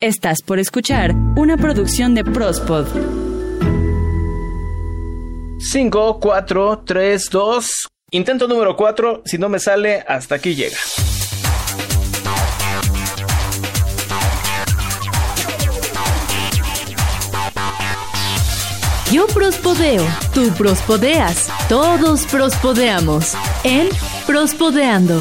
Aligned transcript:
Estás 0.00 0.42
por 0.42 0.60
escuchar 0.60 1.12
una 1.34 1.56
producción 1.56 2.14
de 2.14 2.22
Prospod. 2.22 2.86
5, 5.58 6.20
4, 6.20 6.82
3, 6.86 7.28
2. 7.28 7.70
Intento 8.12 8.46
número 8.46 8.76
4. 8.76 9.22
Si 9.24 9.38
no 9.38 9.48
me 9.48 9.58
sale, 9.58 10.04
hasta 10.06 10.36
aquí 10.36 10.54
llega. 10.54 10.76
Yo 19.10 19.26
prospodeo, 19.26 20.06
tú 20.32 20.48
prospodeas, 20.56 21.48
todos 21.68 22.24
prospodeamos 22.26 23.34
en 23.64 23.88
Prospodeando. 24.28 25.20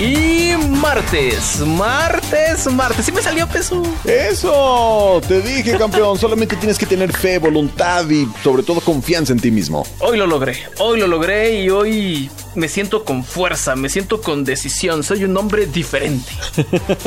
Y 0.00 0.52
martes, 0.80 1.58
martes, 1.66 2.72
martes. 2.72 3.04
Sí 3.04 3.10
me 3.10 3.20
salió 3.20 3.48
peso. 3.48 3.82
Eso, 4.04 5.20
te 5.26 5.42
dije 5.42 5.76
campeón, 5.76 6.16
solamente 6.20 6.54
tienes 6.54 6.78
que 6.78 6.86
tener 6.86 7.12
fe, 7.12 7.38
voluntad 7.38 8.08
y 8.08 8.28
sobre 8.44 8.62
todo 8.62 8.80
confianza 8.80 9.32
en 9.32 9.40
ti 9.40 9.50
mismo. 9.50 9.84
Hoy 9.98 10.16
lo 10.16 10.28
logré, 10.28 10.56
hoy 10.78 11.00
lo 11.00 11.08
logré 11.08 11.62
y 11.62 11.70
hoy 11.70 12.30
me 12.54 12.68
siento 12.68 13.04
con 13.04 13.24
fuerza, 13.24 13.74
me 13.74 13.88
siento 13.88 14.20
con 14.20 14.44
decisión, 14.44 15.02
soy 15.02 15.24
un 15.24 15.36
hombre 15.36 15.66
diferente. 15.66 16.30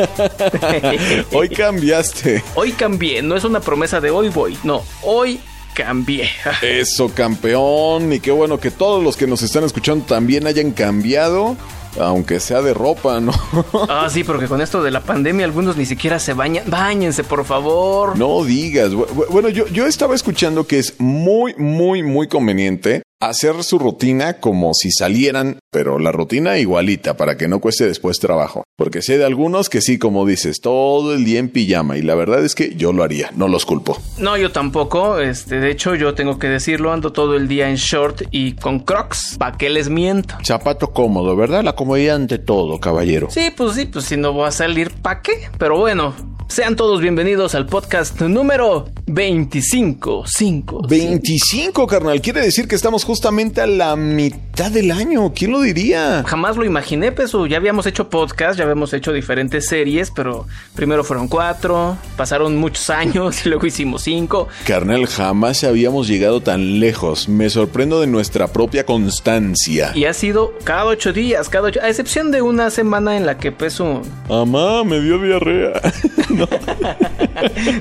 hoy 1.31 1.47
cambiaste. 1.47 2.43
Hoy 2.55 2.73
cambié, 2.73 3.21
no 3.21 3.37
es 3.37 3.45
una 3.45 3.61
promesa 3.61 4.01
de 4.01 4.11
hoy 4.11 4.27
voy, 4.27 4.57
no, 4.63 4.83
hoy 5.03 5.39
cambié. 5.73 6.29
Eso, 6.61 7.09
campeón. 7.13 8.11
Y 8.11 8.19
qué 8.19 8.31
bueno 8.31 8.59
que 8.59 8.69
todos 8.69 9.01
los 9.01 9.15
que 9.15 9.27
nos 9.27 9.41
están 9.43 9.63
escuchando 9.63 10.03
también 10.03 10.45
hayan 10.45 10.71
cambiado. 10.71 11.55
Aunque 11.99 12.39
sea 12.39 12.61
de 12.61 12.73
ropa, 12.73 13.19
¿no? 13.19 13.33
ah, 13.89 14.07
sí, 14.09 14.23
porque 14.23 14.47
con 14.47 14.61
esto 14.61 14.81
de 14.81 14.91
la 14.91 15.01
pandemia 15.01 15.45
algunos 15.45 15.77
ni 15.77 15.85
siquiera 15.85 16.19
se 16.19 16.33
bañan. 16.33 16.63
Báñense, 16.67 17.23
por 17.23 17.45
favor. 17.45 18.17
No 18.17 18.43
digas. 18.43 18.91
Bueno, 19.29 19.49
yo, 19.49 19.67
yo 19.67 19.85
estaba 19.85 20.15
escuchando 20.15 20.65
que 20.65 20.79
es 20.79 20.95
muy, 20.99 21.53
muy, 21.55 22.03
muy 22.03 22.27
conveniente 22.27 23.03
hacer 23.21 23.63
su 23.63 23.77
rutina 23.77 24.39
como 24.39 24.73
si 24.73 24.91
salieran, 24.91 25.59
pero 25.71 25.99
la 25.99 26.11
rutina 26.11 26.57
igualita 26.57 27.15
para 27.15 27.37
que 27.37 27.47
no 27.47 27.59
cueste 27.59 27.85
después 27.85 28.19
trabajo. 28.19 28.63
Porque 28.77 29.01
sé 29.01 29.17
de 29.17 29.25
algunos 29.25 29.69
que 29.69 29.81
sí, 29.81 29.99
como 29.99 30.25
dices, 30.25 30.61
todo 30.61 31.13
el 31.13 31.23
día 31.25 31.39
en 31.39 31.49
pijama 31.49 31.97
y 31.97 32.01
la 32.01 32.15
verdad 32.15 32.43
es 32.43 32.55
que 32.55 32.73
yo 32.75 32.93
lo 32.93 33.03
haría, 33.03 33.29
no 33.35 33.47
los 33.47 33.65
culpo. 33.65 33.97
No, 34.17 34.37
yo 34.37 34.51
tampoco, 34.51 35.19
este, 35.19 35.59
de 35.59 35.69
hecho 35.69 35.93
yo 35.95 36.15
tengo 36.15 36.39
que 36.39 36.47
decirlo, 36.47 36.91
ando 36.91 37.11
todo 37.11 37.35
el 37.35 37.47
día 37.47 37.69
en 37.69 37.75
short 37.75 38.23
y 38.31 38.53
con 38.53 38.79
crocs, 38.79 39.35
¿pa' 39.37 39.57
qué 39.57 39.69
les 39.69 39.89
miento? 39.89 40.35
Zapato 40.45 40.93
cómodo, 40.93 41.35
¿verdad? 41.35 41.63
La 41.63 41.73
comodidad 41.75 42.15
ante 42.15 42.39
todo, 42.39 42.79
caballero. 42.79 43.27
Sí, 43.29 43.49
pues 43.55 43.75
sí, 43.75 43.85
pues 43.85 44.05
si 44.05 44.17
no 44.17 44.33
voy 44.33 44.47
a 44.47 44.51
salir, 44.51 44.89
¿pa' 44.89 45.21
qué? 45.21 45.33
Pero 45.59 45.77
bueno, 45.77 46.15
sean 46.47 46.75
todos 46.75 47.01
bienvenidos 47.01 47.53
al 47.55 47.65
podcast 47.65 48.19
número 48.21 48.87
25. 49.07 50.23
5. 50.25 50.81
25, 50.87 51.87
carnal. 51.87 52.21
Quiere 52.21 52.41
decir 52.41 52.67
que 52.67 52.75
estamos 52.75 53.03
justamente 53.03 53.61
a 53.61 53.67
la 53.67 53.95
mitad 53.95 54.71
del 54.71 54.91
año. 54.91 55.31
¿Quién 55.33 55.51
lo 55.51 55.61
diría? 55.61 56.23
Jamás 56.25 56.55
lo 56.57 56.65
imaginé, 56.65 57.11
Peso. 57.11 57.45
Ya 57.45 57.57
habíamos 57.57 57.85
hecho 57.85 58.09
podcast, 58.09 58.57
ya 58.61 58.65
habíamos 58.65 58.93
hecho 58.93 59.11
diferentes 59.11 59.65
series, 59.65 60.11
pero 60.11 60.45
primero 60.75 61.03
fueron 61.03 61.27
cuatro, 61.27 61.97
pasaron 62.15 62.57
muchos 62.57 62.89
años 62.91 63.43
y 63.43 63.49
luego 63.49 63.65
hicimos 63.65 64.03
cinco. 64.03 64.47
Carnal, 64.67 65.07
jamás 65.07 65.63
habíamos 65.63 66.07
llegado 66.07 66.41
tan 66.41 66.79
lejos. 66.79 67.27
Me 67.27 67.49
sorprendo 67.49 67.99
de 67.99 68.05
nuestra 68.05 68.49
propia 68.49 68.85
constancia. 68.85 69.93
Y 69.95 70.05
ha 70.05 70.13
sido 70.13 70.53
cada 70.63 70.85
ocho 70.85 71.11
días, 71.11 71.49
cada 71.49 71.69
ocho, 71.69 71.79
a 71.81 71.89
excepción 71.89 72.29
de 72.29 72.43
una 72.43 72.69
semana 72.69 73.17
en 73.17 73.25
la 73.25 73.39
que 73.39 73.51
Peso. 73.51 74.03
Mamá, 74.29 74.83
me 74.83 74.99
dio 75.01 75.17
diarrea. 75.17 75.81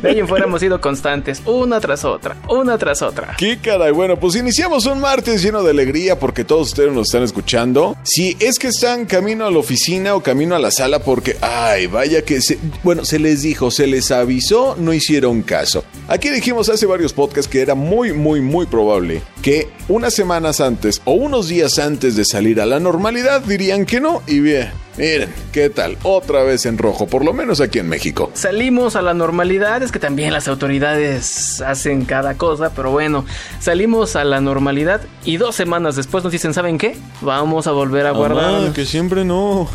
De 0.03 0.09
ahí 0.09 0.19
en 0.19 0.29
fuera 0.29 0.47
hemos 0.47 0.61
sido 0.61 0.81
constantes, 0.81 1.43
una 1.47 1.81
tras 1.81 2.05
otra, 2.05 2.37
una 2.49 2.78
tras 2.78 3.03
otra. 3.03 3.34
Qué 3.38 3.59
caray, 3.59 3.93
bueno, 3.93 4.19
pues 4.19 4.37
iniciamos 4.37 4.87
un 4.87 5.00
martes 5.00 5.43
lleno 5.43 5.62
de 5.62 5.71
alegría 5.71 6.19
porque 6.19 6.44
todos 6.44 6.69
ustedes 6.69 6.93
nos 6.93 7.09
están 7.09 7.22
escuchando. 7.22 7.97
Si 8.03 8.37
es 8.41 8.59
que 8.59 8.69
están 8.69 9.06
camino 9.06 9.47
a 9.47 9.50
la 9.50 9.59
oficina 9.59 10.15
o 10.15 10.22
camino 10.22 10.55
a 10.55 10.59
la 10.59 10.71
sala 10.71 11.00
porque, 11.00 11.37
ay, 11.41 11.87
vaya 11.87 12.22
que 12.22 12.41
se, 12.41 12.59
bueno, 12.83 13.05
se 13.05 13.19
les 13.19 13.43
dijo, 13.43 13.71
se 13.71 13.87
les 13.87 14.11
avisó, 14.11 14.77
no 14.78 14.93
hicieron 14.93 15.43
caso. 15.43 15.84
Aquí 16.09 16.31
dijimos 16.31 16.69
hace 16.69 16.87
varios 16.87 17.12
podcasts 17.12 17.50
que 17.50 17.61
era 17.61 17.75
muy, 17.75 18.12
muy, 18.12 18.41
muy 18.41 18.67
probable 18.67 19.22
que 19.43 19.69
unas 19.88 20.15
semanas 20.15 20.61
antes 20.61 21.00
o 21.05 21.12
unos 21.12 21.49
días 21.49 21.78
antes 21.78 22.17
de 22.17 22.25
salir 22.25 22.61
a 22.61 22.67
la 22.67 22.81
normalidad 22.81 23.41
dirían 23.43 23.87
que 23.87 24.00
no 24.00 24.22
y 24.27 24.41
bien 24.41 24.71
Miren, 25.00 25.33
¿qué 25.50 25.71
tal? 25.71 25.97
Otra 26.03 26.43
vez 26.43 26.66
en 26.66 26.77
rojo, 26.77 27.06
por 27.06 27.25
lo 27.25 27.33
menos 27.33 27.62
aquí 27.62 27.78
en 27.78 27.88
México. 27.88 28.31
Salimos 28.34 28.97
a 28.97 29.03
la 29.03 29.15
normalidad, 29.15 29.83
es 29.83 29.93
que 29.93 29.99
también 29.99 30.31
las 30.31 30.47
autoridades 30.47 31.62
hacen 31.62 32.05
cada 32.05 32.34
cosa, 32.34 32.75
pero 32.77 32.91
bueno, 32.91 33.25
salimos 33.61 34.15
a 34.15 34.25
la 34.25 34.43
normalidad 34.43 35.00
y 35.25 35.38
dos 35.38 35.56
semanas 35.56 35.97
después 35.97 36.22
nos 36.22 36.34
dicen, 36.34 36.53
¿saben 36.53 36.77
qué? 36.77 36.99
Vamos 37.22 37.66
a 37.66 37.71
volver 37.72 38.06
a 38.06 38.11
guardar. 38.11 38.75
que 38.75 38.84
siempre 38.84 39.25
no. 39.25 39.71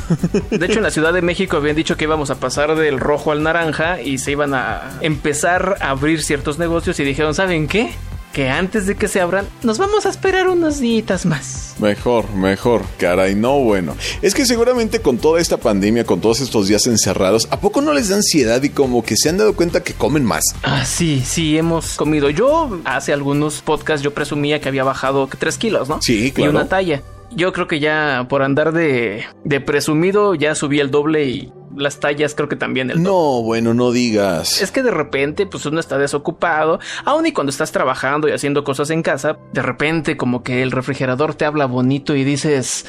De 0.51 0.63
hecho, 0.63 0.77
en 0.77 0.83
la 0.83 0.91
Ciudad 0.91 1.11
de 1.11 1.23
México 1.23 1.57
habían 1.57 1.75
dicho 1.75 1.97
que 1.97 2.03
íbamos 2.03 2.29
a 2.29 2.35
pasar 2.35 2.75
del 2.75 2.99
rojo 2.99 3.31
al 3.31 3.41
naranja 3.41 4.01
y 4.01 4.19
se 4.19 4.31
iban 4.31 4.53
a 4.53 4.99
empezar 5.01 5.77
a 5.81 5.89
abrir 5.89 6.21
ciertos 6.21 6.59
negocios 6.59 6.99
y 6.99 7.03
dijeron, 7.03 7.33
¿saben 7.33 7.67
qué? 7.67 7.95
Que 8.35 8.49
antes 8.49 8.85
de 8.85 8.95
que 8.95 9.07
se 9.07 9.21
abran, 9.21 9.47
nos 9.63 9.77
vamos 9.77 10.05
a 10.05 10.09
esperar 10.09 10.49
unos 10.49 10.81
días 10.81 11.25
más. 11.25 11.73
Mejor, 11.79 12.29
mejor, 12.31 12.81
caray, 12.99 13.33
no 13.33 13.59
bueno. 13.59 13.95
Es 14.21 14.35
que 14.35 14.45
seguramente 14.45 14.99
con 14.99 15.19
toda 15.19 15.39
esta 15.39 15.55
pandemia, 15.55 16.03
con 16.03 16.19
todos 16.19 16.41
estos 16.41 16.67
días 16.67 16.85
encerrados, 16.85 17.47
¿a 17.49 17.61
poco 17.61 17.79
no 17.79 17.93
les 17.93 18.09
da 18.09 18.17
ansiedad 18.17 18.61
y 18.61 18.71
como 18.71 19.05
que 19.05 19.15
se 19.15 19.29
han 19.29 19.37
dado 19.37 19.55
cuenta 19.55 19.83
que 19.83 19.93
comen 19.93 20.25
más? 20.25 20.43
Ah, 20.63 20.83
sí, 20.83 21.23
sí, 21.25 21.57
hemos 21.57 21.95
comido. 21.95 22.29
Yo 22.29 22.81
hace 22.83 23.13
algunos 23.13 23.61
podcasts 23.61 24.03
yo 24.03 24.13
presumía 24.13 24.59
que 24.59 24.67
había 24.67 24.83
bajado 24.83 25.29
3 25.29 25.57
kilos, 25.57 25.87
¿no? 25.87 26.01
Sí, 26.01 26.33
claro. 26.33 26.51
Y 26.51 26.55
una 26.55 26.67
talla. 26.67 27.03
Yo 27.31 27.53
creo 27.53 27.69
que 27.69 27.79
ya 27.79 28.25
por 28.27 28.43
andar 28.43 28.73
de, 28.73 29.23
de 29.45 29.61
presumido 29.61 30.35
ya 30.35 30.55
subí 30.55 30.81
el 30.81 30.91
doble 30.91 31.25
y 31.25 31.53
las 31.75 31.99
tallas 31.99 32.35
creo 32.35 32.49
que 32.49 32.55
también 32.55 32.89
el 32.89 33.01
No, 33.01 33.41
bueno, 33.41 33.73
no 33.73 33.91
digas. 33.91 34.61
Es 34.61 34.71
que 34.71 34.83
de 34.83 34.91
repente 34.91 35.45
pues 35.45 35.65
uno 35.65 35.79
está 35.79 35.97
desocupado, 35.97 36.79
aun 37.03 37.25
y 37.25 37.31
cuando 37.31 37.51
estás 37.51 37.71
trabajando 37.71 38.27
y 38.27 38.31
haciendo 38.31 38.63
cosas 38.63 38.89
en 38.89 39.01
casa, 39.01 39.37
de 39.53 39.61
repente 39.61 40.17
como 40.17 40.43
que 40.43 40.61
el 40.61 40.71
refrigerador 40.71 41.35
te 41.35 41.45
habla 41.45 41.65
bonito 41.65 42.15
y 42.15 42.23
dices... 42.23 42.85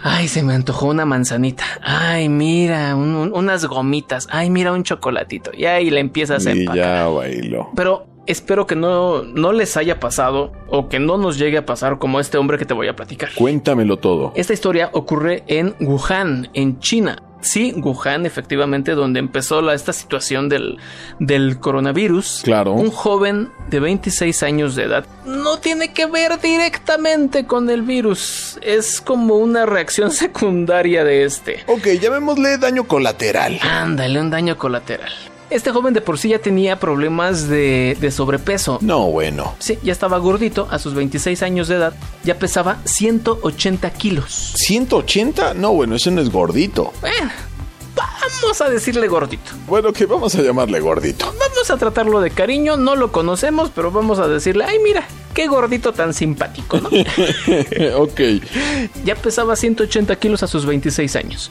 Ay, 0.00 0.28
se 0.28 0.44
me 0.44 0.54
antojó 0.54 0.86
una 0.86 1.04
manzanita. 1.04 1.64
Ay, 1.82 2.28
mira, 2.28 2.94
unas 2.94 3.64
gomitas. 3.64 4.28
Ay, 4.30 4.48
mira 4.48 4.72
un 4.72 4.84
chocolatito. 4.84 5.50
Y 5.52 5.64
ahí 5.64 5.90
le 5.90 5.98
empiezas 5.98 6.46
a 6.46 6.52
empacar. 6.52 6.76
ya 6.76 7.08
bailo. 7.08 7.70
Pero 7.74 8.06
espero 8.28 8.66
que 8.66 8.76
no, 8.76 9.24
no 9.24 9.52
les 9.52 9.76
haya 9.76 9.98
pasado 9.98 10.52
o 10.68 10.88
que 10.88 11.00
no 11.00 11.16
nos 11.16 11.36
llegue 11.38 11.58
a 11.58 11.66
pasar 11.66 11.98
como 11.98 12.20
este 12.20 12.38
hombre 12.38 12.58
que 12.58 12.64
te 12.64 12.74
voy 12.74 12.86
a 12.86 12.94
platicar. 12.94 13.30
Cuéntamelo 13.34 13.96
todo. 13.96 14.32
Esta 14.36 14.52
historia 14.52 14.90
ocurre 14.92 15.42
en 15.48 15.74
Wuhan, 15.80 16.48
en 16.54 16.78
China. 16.78 17.24
Sí, 17.40 17.72
Wuhan, 17.76 18.26
efectivamente, 18.26 18.92
donde 18.92 19.20
empezó 19.20 19.62
la, 19.62 19.74
esta 19.74 19.92
situación 19.92 20.48
del, 20.48 20.78
del 21.18 21.60
coronavirus. 21.60 22.40
Claro. 22.44 22.72
Un 22.72 22.90
joven 22.90 23.50
de 23.70 23.80
26 23.80 24.42
años 24.42 24.74
de 24.74 24.84
edad 24.84 25.04
no 25.24 25.58
tiene 25.58 25.92
que 25.92 26.06
ver 26.06 26.40
directamente 26.40 27.46
con 27.46 27.70
el 27.70 27.82
virus. 27.82 28.58
Es 28.62 29.00
como 29.00 29.36
una 29.36 29.66
reacción 29.66 30.10
secundaria 30.12 31.04
de 31.04 31.24
este. 31.24 31.62
Ok, 31.66 31.86
llamémosle 32.00 32.58
daño 32.58 32.84
colateral. 32.84 33.58
Ándale, 33.62 34.20
un 34.20 34.30
daño 34.30 34.56
colateral. 34.58 35.12
Este 35.50 35.70
joven 35.72 35.94
de 35.94 36.00
por 36.00 36.18
sí 36.18 36.28
ya 36.28 36.38
tenía 36.38 36.78
problemas 36.78 37.48
de, 37.48 37.96
de, 37.98 38.10
sobrepeso. 38.10 38.78
No, 38.82 39.10
bueno. 39.10 39.54
Sí, 39.58 39.78
ya 39.82 39.92
estaba 39.92 40.18
gordito 40.18 40.68
a 40.70 40.78
sus 40.78 40.94
26 40.94 41.42
años 41.42 41.68
de 41.68 41.76
edad. 41.76 41.94
Ya 42.22 42.38
pesaba 42.38 42.78
180 42.84 43.90
kilos. 43.92 44.54
¿180? 44.68 45.54
No, 45.54 45.72
bueno, 45.72 45.96
eso 45.96 46.10
no 46.10 46.20
es 46.20 46.30
gordito. 46.30 46.92
Vamos 48.42 48.60
a 48.60 48.68
decirle 48.68 49.08
gordito. 49.08 49.50
Bueno, 49.66 49.92
que 49.92 50.06
vamos 50.06 50.34
a 50.34 50.42
llamarle 50.42 50.80
gordito. 50.80 51.26
Vamos 51.26 51.70
a 51.70 51.76
tratarlo 51.76 52.20
de 52.20 52.30
cariño, 52.30 52.76
no 52.76 52.94
lo 52.94 53.10
conocemos, 53.10 53.70
pero 53.74 53.90
vamos 53.90 54.18
a 54.18 54.28
decirle, 54.28 54.64
ay, 54.64 54.78
mira, 54.82 55.06
qué 55.34 55.46
gordito 55.46 55.92
tan 55.92 56.14
simpático, 56.14 56.78
¿no? 56.78 56.88
ok. 57.96 58.20
Ya 59.04 59.14
pesaba 59.16 59.56
180 59.56 60.16
kilos 60.16 60.42
a 60.42 60.46
sus 60.46 60.66
26 60.66 61.16
años. 61.16 61.50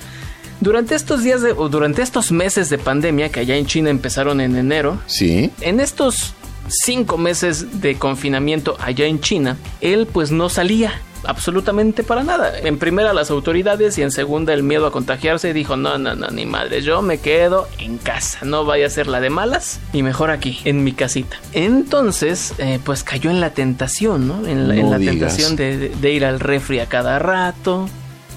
Durante 0.60 0.96
estos 0.96 1.24
días 1.24 1.42
de, 1.42 1.52
o 1.52 1.70
durante 1.70 2.02
estos 2.02 2.32
meses 2.32 2.70
de 2.70 2.78
pandemia 2.78 3.30
que 3.30 3.42
allá 3.42 3.56
en 3.56 3.66
China 3.66 3.90
empezaron 3.90 4.42
en 4.42 4.56
enero, 4.56 5.00
sí. 5.06 5.52
En 5.62 5.80
estos 5.80 6.34
cinco 6.70 7.18
meses 7.18 7.80
de 7.82 7.96
confinamiento 7.96 8.76
allá 8.80 9.06
en 9.06 9.22
China, 9.22 9.58
él 9.82 10.08
pues 10.12 10.32
no 10.32 10.50
salía 10.50 11.00
absolutamente 11.24 12.04
para 12.04 12.24
nada. 12.24 12.58
En 12.60 12.78
primera 12.78 13.14
las 13.14 13.32
autoridades 13.32 13.98
y 13.98 14.02
en 14.02 14.12
segunda 14.12 14.54
el 14.54 14.64
miedo 14.64 14.86
a 14.88 14.92
contagiarse 14.92 15.54
dijo 15.54 15.76
no, 15.78 15.98
no, 15.98 16.16
no, 16.16 16.28
ni 16.30 16.46
madre, 16.46 16.82
yo 16.82 17.02
me 17.02 17.20
quedo 17.20 17.68
en 17.80 17.98
casa, 17.98 18.40
no 18.44 18.66
vaya 18.66 18.88
a 18.88 18.90
ser 18.90 19.08
la 19.08 19.20
de 19.20 19.30
malas 19.30 19.80
y 19.94 20.04
mejor 20.04 20.32
aquí, 20.32 20.60
en 20.66 20.84
mi 20.84 20.92
casita. 20.94 21.38
Entonces, 21.54 22.54
eh, 22.58 22.80
pues 22.84 23.04
cayó 23.04 23.30
en 23.30 23.40
la 23.42 23.52
tentación, 23.52 24.28
¿no? 24.28 24.46
En 24.48 24.68
la, 24.68 24.76
No 24.76 24.82
en 24.82 24.90
la 24.92 24.98
digas. 24.98 25.36
tentación 25.36 25.56
de 25.56 26.12
ir 26.12 26.26
al 26.26 26.40
refri 26.40 26.80
a 26.80 26.88
cada 26.88 27.20
rato. 27.20 27.88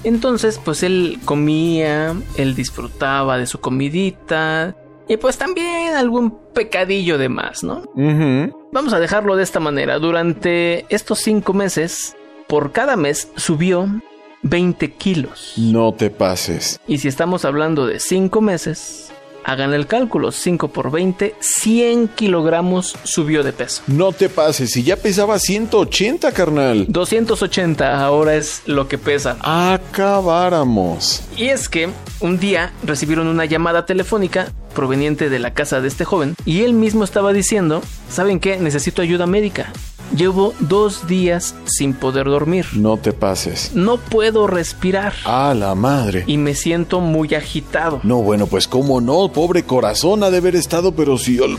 Entonces, 0.03 0.59
pues 0.63 0.83
él 0.83 1.19
comía, 1.25 2.15
él 2.37 2.55
disfrutaba 2.55 3.37
de 3.37 3.45
su 3.45 3.59
comidita 3.59 4.75
y 5.07 5.17
pues 5.17 5.37
también 5.37 5.93
algún 5.95 6.37
pecadillo 6.53 7.17
de 7.17 7.29
más, 7.29 7.63
¿no? 7.63 7.83
Vamos 8.71 8.93
a 8.93 8.99
dejarlo 8.99 9.35
de 9.35 9.43
esta 9.43 9.59
manera. 9.59 9.99
Durante 9.99 10.85
estos 10.89 11.19
cinco 11.19 11.53
meses, 11.53 12.15
por 12.47 12.71
cada 12.71 12.95
mes 12.95 13.29
subió 13.35 13.87
20 14.43 14.93
kilos. 14.93 15.53
No 15.57 15.93
te 15.93 16.09
pases. 16.09 16.79
Y 16.87 16.97
si 16.97 17.07
estamos 17.07 17.45
hablando 17.45 17.85
de 17.85 17.99
5 17.99 18.41
meses, 18.41 19.10
hagan 19.43 19.73
el 19.73 19.87
cálculo, 19.87 20.31
5 20.31 20.69
por 20.69 20.91
20, 20.91 21.35
100 21.39 22.09
kilogramos 22.09 22.95
subió 23.03 23.43
de 23.43 23.53
peso. 23.53 23.81
No 23.87 24.11
te 24.11 24.29
pases. 24.29 24.75
Y 24.77 24.83
ya 24.83 24.97
pesaba 24.97 25.39
180, 25.39 26.31
carnal. 26.31 26.85
280 26.87 28.03
ahora 28.03 28.35
es 28.35 28.61
lo 28.65 28.87
que 28.87 28.97
pesa. 28.97 29.37
Acabáramos. 29.41 31.23
Y 31.37 31.49
es 31.49 31.69
que 31.69 31.89
un 32.19 32.39
día 32.39 32.71
recibieron 32.83 33.27
una 33.27 33.45
llamada 33.45 33.85
telefónica 33.85 34.51
proveniente 34.73 35.29
de 35.29 35.39
la 35.39 35.53
casa 35.53 35.81
de 35.81 35.87
este 35.87 36.05
joven 36.05 36.35
y 36.45 36.61
él 36.61 36.73
mismo 36.73 37.03
estaba 37.03 37.33
diciendo, 37.33 37.81
¿saben 38.09 38.39
qué? 38.39 38.57
Necesito 38.57 39.01
ayuda 39.01 39.27
médica. 39.27 39.71
Llevo 40.15 40.53
dos 40.59 41.07
días 41.07 41.55
sin 41.65 41.93
poder 41.93 42.25
dormir. 42.25 42.65
No 42.73 42.97
te 42.97 43.13
pases. 43.13 43.71
No 43.73 43.97
puedo 43.97 44.45
respirar 44.45 45.13
A 45.25 45.53
la 45.53 45.73
madre. 45.73 46.23
y 46.27 46.37
me 46.37 46.53
siento 46.53 46.99
muy 46.99 47.33
agitado. 47.33 48.01
No, 48.03 48.17
bueno, 48.17 48.45
pues 48.47 48.67
cómo 48.67 48.99
no, 49.01 49.31
pobre 49.31 49.63
corazón 49.63 50.23
ha 50.23 50.29
de 50.29 50.37
haber 50.37 50.55
estado, 50.55 50.91
pero 50.93 51.17
sí 51.17 51.39
al 51.41 51.57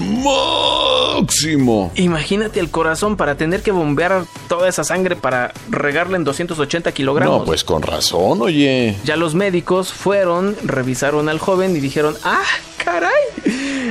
máximo. 1.18 1.90
Imagínate 1.94 2.60
el 2.60 2.70
corazón 2.70 3.16
para 3.16 3.36
tener 3.36 3.62
que 3.62 3.72
bombear 3.72 4.24
toda 4.48 4.68
esa 4.68 4.84
sangre 4.84 5.16
para 5.16 5.52
regarla 5.70 6.16
en 6.16 6.24
280 6.24 6.92
kilogramos. 6.92 7.38
No, 7.40 7.44
pues 7.44 7.64
con 7.64 7.82
razón, 7.82 8.42
oye. 8.42 8.96
Ya 9.04 9.16
los 9.16 9.34
médicos 9.34 9.92
fueron, 9.92 10.56
revisaron 10.62 11.28
al 11.28 11.38
joven 11.38 11.74
y 11.76 11.80
dijeron, 11.80 12.14
ah, 12.24 12.42
caray, 12.84 13.12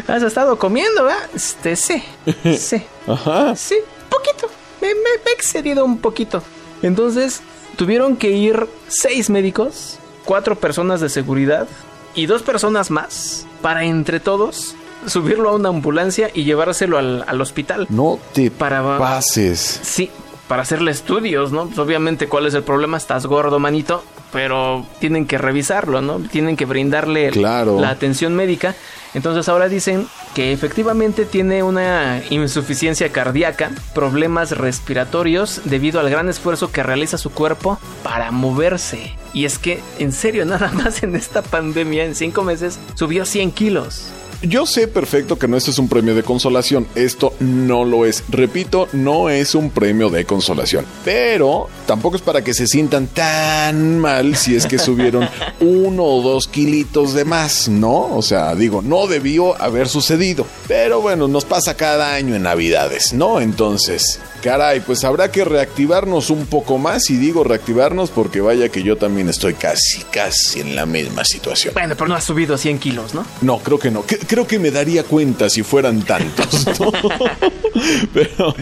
has 0.08 0.22
estado 0.24 0.58
comiendo, 0.60 1.04
¿verdad? 1.06 1.30
Este, 1.36 1.76
sí, 1.76 2.04
sí, 2.58 2.82
Ajá. 3.08 3.56
sí, 3.56 3.76
poquito, 4.12 4.48
me, 4.82 4.90
me- 4.90 4.94
me 5.26 5.32
he 5.32 5.34
excedido 5.34 5.84
un 5.86 5.98
poquito. 6.00 6.44
Entonces, 6.84 7.42
tuvieron 7.78 8.16
que 8.18 8.32
ir 8.32 8.68
seis 8.88 9.30
médicos, 9.30 9.98
cuatro 10.26 10.56
personas 10.56 11.00
de 11.02 11.10
seguridad 11.10 11.68
y 12.16 12.26
dos 12.26 12.42
personas 12.44 12.92
más 12.92 13.48
para 13.62 13.86
entre 13.86 14.20
todos 14.20 14.76
subirlo 15.08 15.50
a 15.50 15.56
una 15.56 15.70
ambulancia 15.70 16.30
y 16.34 16.44
llevárselo 16.44 16.98
al, 16.98 17.24
al 17.28 17.42
hospital. 17.42 17.88
No 17.90 18.20
te 18.34 18.52
Para- 18.52 18.98
pases. 19.00 19.80
Sí, 19.82 20.12
para 20.48 20.62
hacerle 20.64 20.92
estudios, 20.92 21.52
¿no? 21.52 21.66
Pues 21.68 21.80
obviamente, 21.80 22.28
¿cuál 22.28 22.46
es 22.46 22.54
el 22.54 22.64
problema? 22.64 22.98
Estás 22.98 23.26
gordo, 23.26 23.58
manito, 23.58 24.04
pero 24.34 24.86
tienen 25.00 25.26
que 25.26 25.38
revisarlo, 25.38 26.02
¿no? 26.02 26.20
Tienen 26.20 26.56
que 26.58 26.66
brindarle 26.66 27.30
Claro. 27.32 27.80
la 27.80 27.90
atención 27.90 28.36
médica. 28.36 28.76
Entonces 29.14 29.48
ahora 29.50 29.70
dicen 29.70 30.08
que 30.34 30.54
efectivamente 30.54 31.26
tiene 31.26 31.64
una 31.64 32.22
insuficiencia 32.30 33.12
cardíaca, 33.12 33.72
problemas 33.94 34.58
respiratorios 34.58 35.62
debido 35.66 36.00
al 36.00 36.10
gran 36.10 36.30
esfuerzo 36.30 36.72
que 36.72 36.84
realiza 36.84 37.18
su 37.18 37.32
cuerpo 37.32 37.80
para 38.04 38.32
moverse. 38.32 39.16
Y 39.34 39.46
es 39.46 39.60
que, 39.60 39.82
en 40.00 40.12
serio, 40.12 40.46
nada 40.46 40.72
más 40.72 41.04
en 41.04 41.16
esta 41.16 41.42
pandemia, 41.42 42.06
en 42.06 42.16
cinco 42.16 42.44
meses, 42.44 42.80
subió 42.96 43.26
100 43.26 43.52
kilos. 43.52 44.12
Yo 44.44 44.66
sé 44.66 44.88
perfecto 44.88 45.38
que 45.38 45.48
no 45.48 45.56
este 45.56 45.70
es 45.70 45.78
un 45.78 45.88
premio 45.88 46.16
de 46.16 46.24
consolación. 46.24 46.88
Esto 46.96 47.34
no 47.40 47.86
lo 47.86 48.08
es. 48.08 48.24
Repito, 48.28 48.88
no 48.92 49.30
es 49.30 49.54
un 49.54 49.70
premio 49.70 50.10
de 50.10 50.26
consolación. 50.26 50.84
Pero 51.06 51.70
tampoco 51.86 52.16
es 52.16 52.24
para 52.24 52.44
que 52.44 52.56
se 52.56 52.66
sientan 52.66 53.06
tan 53.06 54.00
mal 54.00 54.36
si 54.36 54.56
es 54.56 54.66
que 54.66 54.80
subieron 54.80 55.30
uno 55.60 56.04
o 56.04 56.22
dos 56.24 56.48
kilitos 56.48 57.14
de 57.14 57.24
más, 57.24 57.70
¿no? 57.70 58.16
O 58.16 58.24
sea, 58.24 58.56
digo, 58.56 58.82
no 58.82 59.06
debió 59.06 59.62
haber 59.62 59.88
sucedido. 59.88 60.48
Pero 60.68 61.02
bueno, 61.02 61.28
nos 61.28 61.46
pasa 61.46 61.78
cada 61.78 62.16
año 62.16 62.36
en 62.36 62.42
Navidades, 62.42 63.14
¿no? 63.14 63.42
Entonces, 63.42 64.20
caray, 64.42 64.82
pues 64.82 65.04
habrá 65.04 65.32
que 65.32 65.46
reactivarnos 65.46 66.30
un 66.30 66.46
poco 66.48 66.78
más. 66.78 67.10
Y 67.10 67.18
digo 67.18 67.44
reactivarnos 67.44 68.10
porque 68.10 68.42
vaya 68.42 68.70
que 68.70 68.84
yo 68.84 68.98
también 68.98 69.30
estoy 69.30 69.54
casi, 69.54 70.04
casi 70.12 70.60
en 70.60 70.76
la 70.76 70.86
misma 70.86 71.24
situación. 71.24 71.74
Bueno, 71.74 71.96
pero 71.96 72.08
no 72.08 72.16
ha 72.16 72.22
subido 72.22 72.58
100 72.58 72.80
kilos, 72.80 73.14
¿no? 73.14 73.26
No, 73.42 73.60
creo 73.60 73.80
que 73.80 73.92
no. 73.92 74.04
Creo 74.04 74.48
que 74.48 74.60
me 74.60 74.72
daría 74.72 75.04
cuenta 75.04 75.50
si 75.50 75.64
fueran 75.64 76.02
tantos. 76.04 76.68
¿no? 76.80 76.92
pero, 78.14 78.56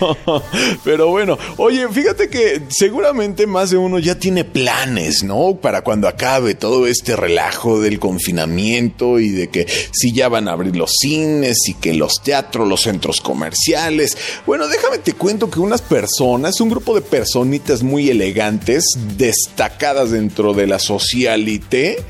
pero 0.83 1.07
bueno, 1.09 1.37
oye, 1.57 1.87
fíjate 1.89 2.29
que 2.29 2.61
seguramente 2.69 3.47
más 3.47 3.69
de 3.69 3.77
uno 3.77 3.99
ya 3.99 4.19
tiene 4.19 4.43
planes, 4.43 5.23
¿no? 5.23 5.55
Para 5.55 5.81
cuando 5.81 6.07
acabe 6.07 6.55
todo 6.55 6.87
este 6.87 7.15
relajo 7.15 7.81
del 7.81 7.99
confinamiento 7.99 9.19
y 9.19 9.29
de 9.29 9.49
que 9.49 9.67
si 9.91 10.13
ya 10.13 10.29
van 10.29 10.47
a 10.47 10.53
abrir 10.53 10.75
los 10.75 10.91
cines 10.99 11.57
y 11.67 11.73
que 11.73 11.93
los 11.93 12.21
teatros, 12.23 12.67
los 12.67 12.81
centros 12.81 13.21
comerciales. 13.21 14.17
Bueno, 14.45 14.67
déjame 14.67 14.99
te 14.99 15.13
cuento 15.13 15.49
que 15.49 15.59
unas 15.59 15.81
personas, 15.81 16.61
un 16.61 16.69
grupo 16.69 16.95
de 16.95 17.01
personitas 17.01 17.83
muy 17.83 18.09
elegantes, 18.09 18.85
destacadas 19.17 20.11
dentro 20.11 20.53
de 20.53 20.67
la 20.67 20.79
socialité, 20.79 22.03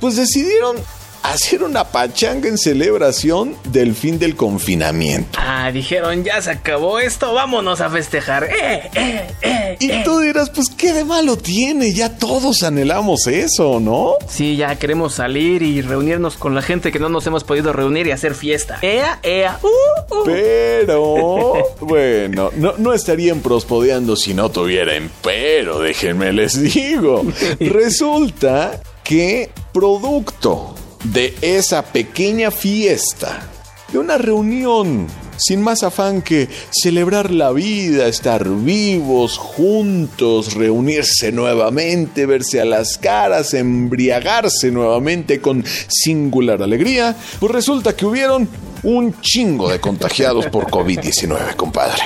pues 0.00 0.16
decidieron 0.16 0.76
hacer 1.24 1.62
una 1.62 1.84
pachanga 1.84 2.48
en 2.48 2.58
celebración 2.58 3.56
del 3.70 3.94
fin 3.94 4.18
del 4.18 4.36
confinamiento. 4.36 5.38
Ah, 5.40 5.70
dijeron, 5.72 6.22
ya 6.22 6.40
se 6.42 6.50
acabó 6.50 7.00
esto, 7.00 7.32
vámonos 7.32 7.80
a 7.80 7.88
festejar. 7.88 8.44
¡Eh, 8.44 8.90
eh, 8.94 9.26
eh! 9.40 9.76
Y 9.80 10.04
tú 10.04 10.20
dirás, 10.20 10.50
pues 10.50 10.68
qué 10.68 10.92
de 10.92 11.04
malo 11.04 11.36
tiene, 11.36 11.92
ya 11.92 12.16
todos 12.16 12.62
anhelamos 12.62 13.26
eso, 13.26 13.80
¿no? 13.80 14.16
Sí, 14.28 14.56
ya 14.56 14.76
queremos 14.76 15.14
salir 15.14 15.62
y 15.62 15.80
reunirnos 15.80 16.36
con 16.36 16.54
la 16.54 16.62
gente 16.62 16.92
que 16.92 16.98
no 16.98 17.08
nos 17.08 17.26
hemos 17.26 17.42
podido 17.42 17.72
reunir 17.72 18.06
y 18.06 18.10
hacer 18.10 18.34
fiesta. 18.34 18.78
¡Ea, 18.82 19.18
ea! 19.22 19.58
¡Uh, 19.62 20.14
uh! 20.14 20.24
Pero, 20.26 21.54
bueno, 21.80 22.50
no, 22.56 22.74
no 22.76 22.92
estarían 22.92 23.40
prospodeando 23.40 24.14
si 24.14 24.34
no 24.34 24.50
tuvieran 24.50 24.84
pero, 25.22 25.80
déjenme 25.80 26.32
les 26.32 26.60
digo. 26.60 27.24
Resulta 27.60 28.80
que 29.02 29.50
producto 29.72 30.74
de 31.04 31.34
esa 31.42 31.82
pequeña 31.82 32.50
fiesta, 32.50 33.46
de 33.92 33.98
una 33.98 34.18
reunión 34.18 35.06
sin 35.36 35.62
más 35.62 35.82
afán 35.82 36.22
que 36.22 36.48
celebrar 36.70 37.30
la 37.30 37.50
vida, 37.52 38.06
estar 38.06 38.48
vivos, 38.48 39.36
juntos, 39.38 40.54
reunirse 40.54 41.32
nuevamente, 41.32 42.26
verse 42.26 42.60
a 42.60 42.64
las 42.64 42.98
caras, 42.98 43.54
embriagarse 43.54 44.70
nuevamente 44.70 45.40
con 45.40 45.64
singular 45.88 46.62
alegría, 46.62 47.16
pues 47.40 47.52
resulta 47.52 47.96
que 47.96 48.06
hubieron 48.06 48.48
un 48.84 49.18
chingo 49.20 49.68
de 49.68 49.80
contagiados 49.80 50.46
por 50.46 50.66
COVID-19, 50.66 51.56
compadre. 51.56 52.02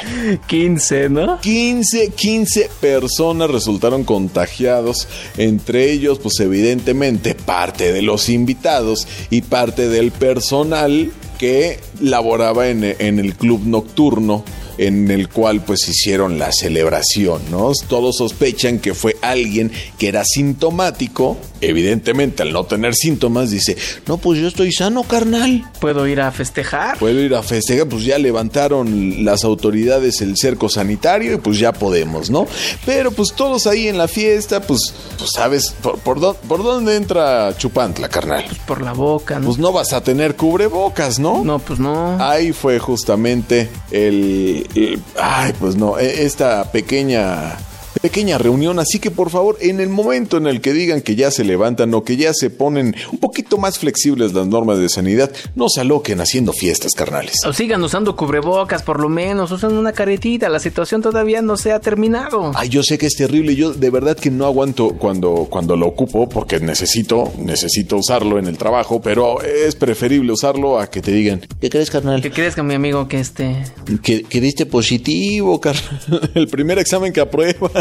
15, 0.47 1.09
¿no? 1.09 1.41
15, 1.41 2.11
15 2.11 2.71
personas 2.81 3.51
resultaron 3.51 4.05
contagiados, 4.05 5.09
entre 5.37 5.91
ellos 5.91 6.19
pues 6.21 6.41
evidentemente 6.41 7.35
parte 7.35 7.93
de 7.93 8.03
los 8.03 8.29
invitados 8.29 9.07
y 9.31 9.43
parte 9.43 9.89
del 9.89 10.13
personal 10.13 11.11
que 11.39 11.81
laboraba 12.01 12.69
en, 12.69 12.85
en 12.85 13.19
el 13.19 13.35
club 13.35 13.63
nocturno 13.65 14.45
en 14.79 15.11
el 15.11 15.29
cual 15.29 15.61
pues 15.61 15.89
hicieron 15.89 16.39
la 16.39 16.53
celebración, 16.53 17.43
¿no? 17.51 17.73
Todos 17.89 18.17
sospechan 18.17 18.79
que 18.79 18.95
fue 18.95 19.17
alguien 19.23 19.73
que 19.99 20.09
era 20.09 20.23
sintomático, 20.25 21.37
evidentemente 21.61 22.43
al 22.43 22.53
no 22.53 22.65
tener 22.65 22.95
síntomas 22.95 23.51
dice, 23.51 23.77
no 24.07 24.19
pues 24.19 24.41
yo 24.41 24.49
estoy 24.49 24.73
sano 24.73 25.03
carnal, 25.03 25.65
¿Puedo 25.81 26.07
ir 26.07 26.21
a 26.21 26.31
festejar? 26.33 26.99
puedo 26.99 27.21
ir 27.21 27.35
a 27.35 27.43
festejar, 27.43 27.87
pues 27.89 28.05
ya 28.05 28.19
levantaron 28.19 29.25
las 29.25 29.45
autoridades 29.45 30.21
el 30.21 30.37
cerco 30.37 30.69
sanitario 30.69 31.35
y 31.35 31.37
pues 31.39 31.59
ya 31.59 31.73
podemos, 31.73 32.31
¿no? 32.31 32.47
Pero 32.87 33.11
pues 33.11 33.33
todos 33.35 33.67
ahí 33.67 33.89
en 33.89 33.99
la 33.99 34.09
fiesta, 34.09 34.61
pues, 34.63 34.93
pues 35.19 35.31
sabes, 35.35 35.73
¿por, 35.83 35.99
por, 35.99 36.37
por 36.37 36.63
dónde 36.63 36.97
entra 36.97 37.57
Chupantla, 37.57 38.09
carnal? 38.09 38.45
Por 38.67 38.83
la 38.83 38.93
boca, 38.93 39.39
¿no? 39.39 39.47
Pues 39.47 39.59
no 39.59 39.73
vas 39.73 39.93
a 39.93 40.03
tener 40.03 40.37
cubrebocas, 40.37 41.19
¿no? 41.19 41.43
no, 41.45 41.59
pues 41.59 41.79
no. 41.79 42.17
Ahí 42.23 42.53
fue 42.53 42.79
justamente 42.79 43.69
el, 43.91 44.67
el- 44.75 45.01
ay, 45.21 45.53
pues 45.59 45.77
no, 45.77 45.99
e- 45.99 46.25
esta 46.25 46.71
pequeña 46.73 47.57
pequeña 48.01 48.39
reunión, 48.39 48.79
así 48.79 48.99
que 48.99 49.11
por 49.11 49.31
favor, 49.31 49.57
en 49.61 49.81
el 49.81 49.89
momento 49.89 50.37
en 50.37 50.47
el 50.47 50.61
que 50.61 50.73
digan 50.73 51.01
que 51.01 51.17
ya 51.17 51.31
se 51.31 51.45
levantan 51.45 51.93
o 51.95 52.05
que 52.05 52.17
ya 52.17 52.33
se 52.33 52.51
ponen 52.51 52.95
un 53.13 53.19
poquito 53.19 53.59
más 53.59 53.79
flexibles 53.79 54.33
las 54.33 54.47
normas 54.47 54.79
de 54.79 54.89
sanidad, 54.89 55.31
no 55.55 55.69
se 55.69 55.81
aloquen 55.81 56.21
haciendo 56.21 56.53
fiestas 56.53 56.93
carnales. 56.95 57.37
O 57.47 57.53
sigan 57.53 57.83
usando 57.83 58.17
cubrebocas, 58.17 58.83
por 58.83 59.01
lo 59.01 59.09
menos. 59.09 59.51
Usan 59.51 59.75
una 59.75 59.93
caretita. 59.93 60.49
La 60.49 60.61
situación 60.61 61.03
todavía 61.03 61.43
no 61.43 61.57
se 61.57 61.73
ha 61.73 61.81
terminado. 61.81 62.53
Ay, 62.55 62.69
yo 62.69 62.83
sé 62.83 62.99
que 62.99 63.07
es 63.07 63.15
terrible, 63.15 63.55
yo 63.55 63.73
de 63.73 63.91
verdad 63.91 64.17
que 64.17 64.31
no 64.31 64.47
aguanto 64.47 64.91
cuando, 64.91 65.47
cuando 65.51 65.77
lo 65.77 65.87
ocupo 65.87 66.29
porque 66.29 66.61
necesito, 66.61 67.33
necesito 67.39 67.97
usarlo 67.97 68.39
en 68.39 68.47
el 68.47 68.59
trabajo, 68.59 69.01
pero 69.01 69.43
es 69.43 69.75
preferible 69.75 70.33
usarlo 70.33 70.79
a 70.79 70.89
que 70.89 71.01
te 71.01 71.13
digan, 71.13 71.41
¿qué 71.61 71.71
crees, 71.71 71.91
carnal? 71.91 72.23
¿Qué 72.23 72.31
crees 72.31 72.55
que 72.55 72.63
mi 72.63 72.75
amigo 72.75 73.09
que 73.09 73.21
este... 73.21 73.65
Que, 74.03 74.23
que 74.23 74.41
diste 74.41 74.67
positivo, 74.67 75.61
carnal. 75.61 76.31
El 76.35 76.49
primer 76.49 76.79
examen 76.79 77.13
que 77.13 77.21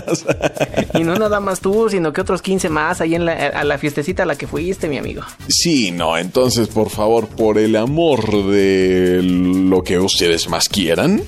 Y 0.94 1.04
no 1.04 1.16
nada 1.16 1.40
más 1.40 1.60
tú, 1.60 1.90
sino 1.90 2.14
que 2.14 2.22
otros 2.22 2.42
15 2.42 2.70
más 2.70 3.02
ahí 3.02 3.16
en 3.16 3.26
la, 3.26 3.34
a 3.34 3.64
la 3.64 3.78
fiestecita 3.78 4.24
a 4.24 4.26
la 4.26 4.36
que 4.36 4.48
fuiste, 4.48 4.88
mi 4.88 4.98
amigo. 4.98 5.22
Sí, 5.48 5.92
no, 5.92 6.18
entonces 6.18 6.68
por 6.68 6.90
favor, 6.90 7.28
por 7.28 7.58
el 7.58 7.76
amor 7.76 8.46
de 8.48 9.22
lo 9.24 9.84
que 9.84 10.00
ustedes 10.00 10.50
más 10.50 10.70
quieran, 10.70 11.22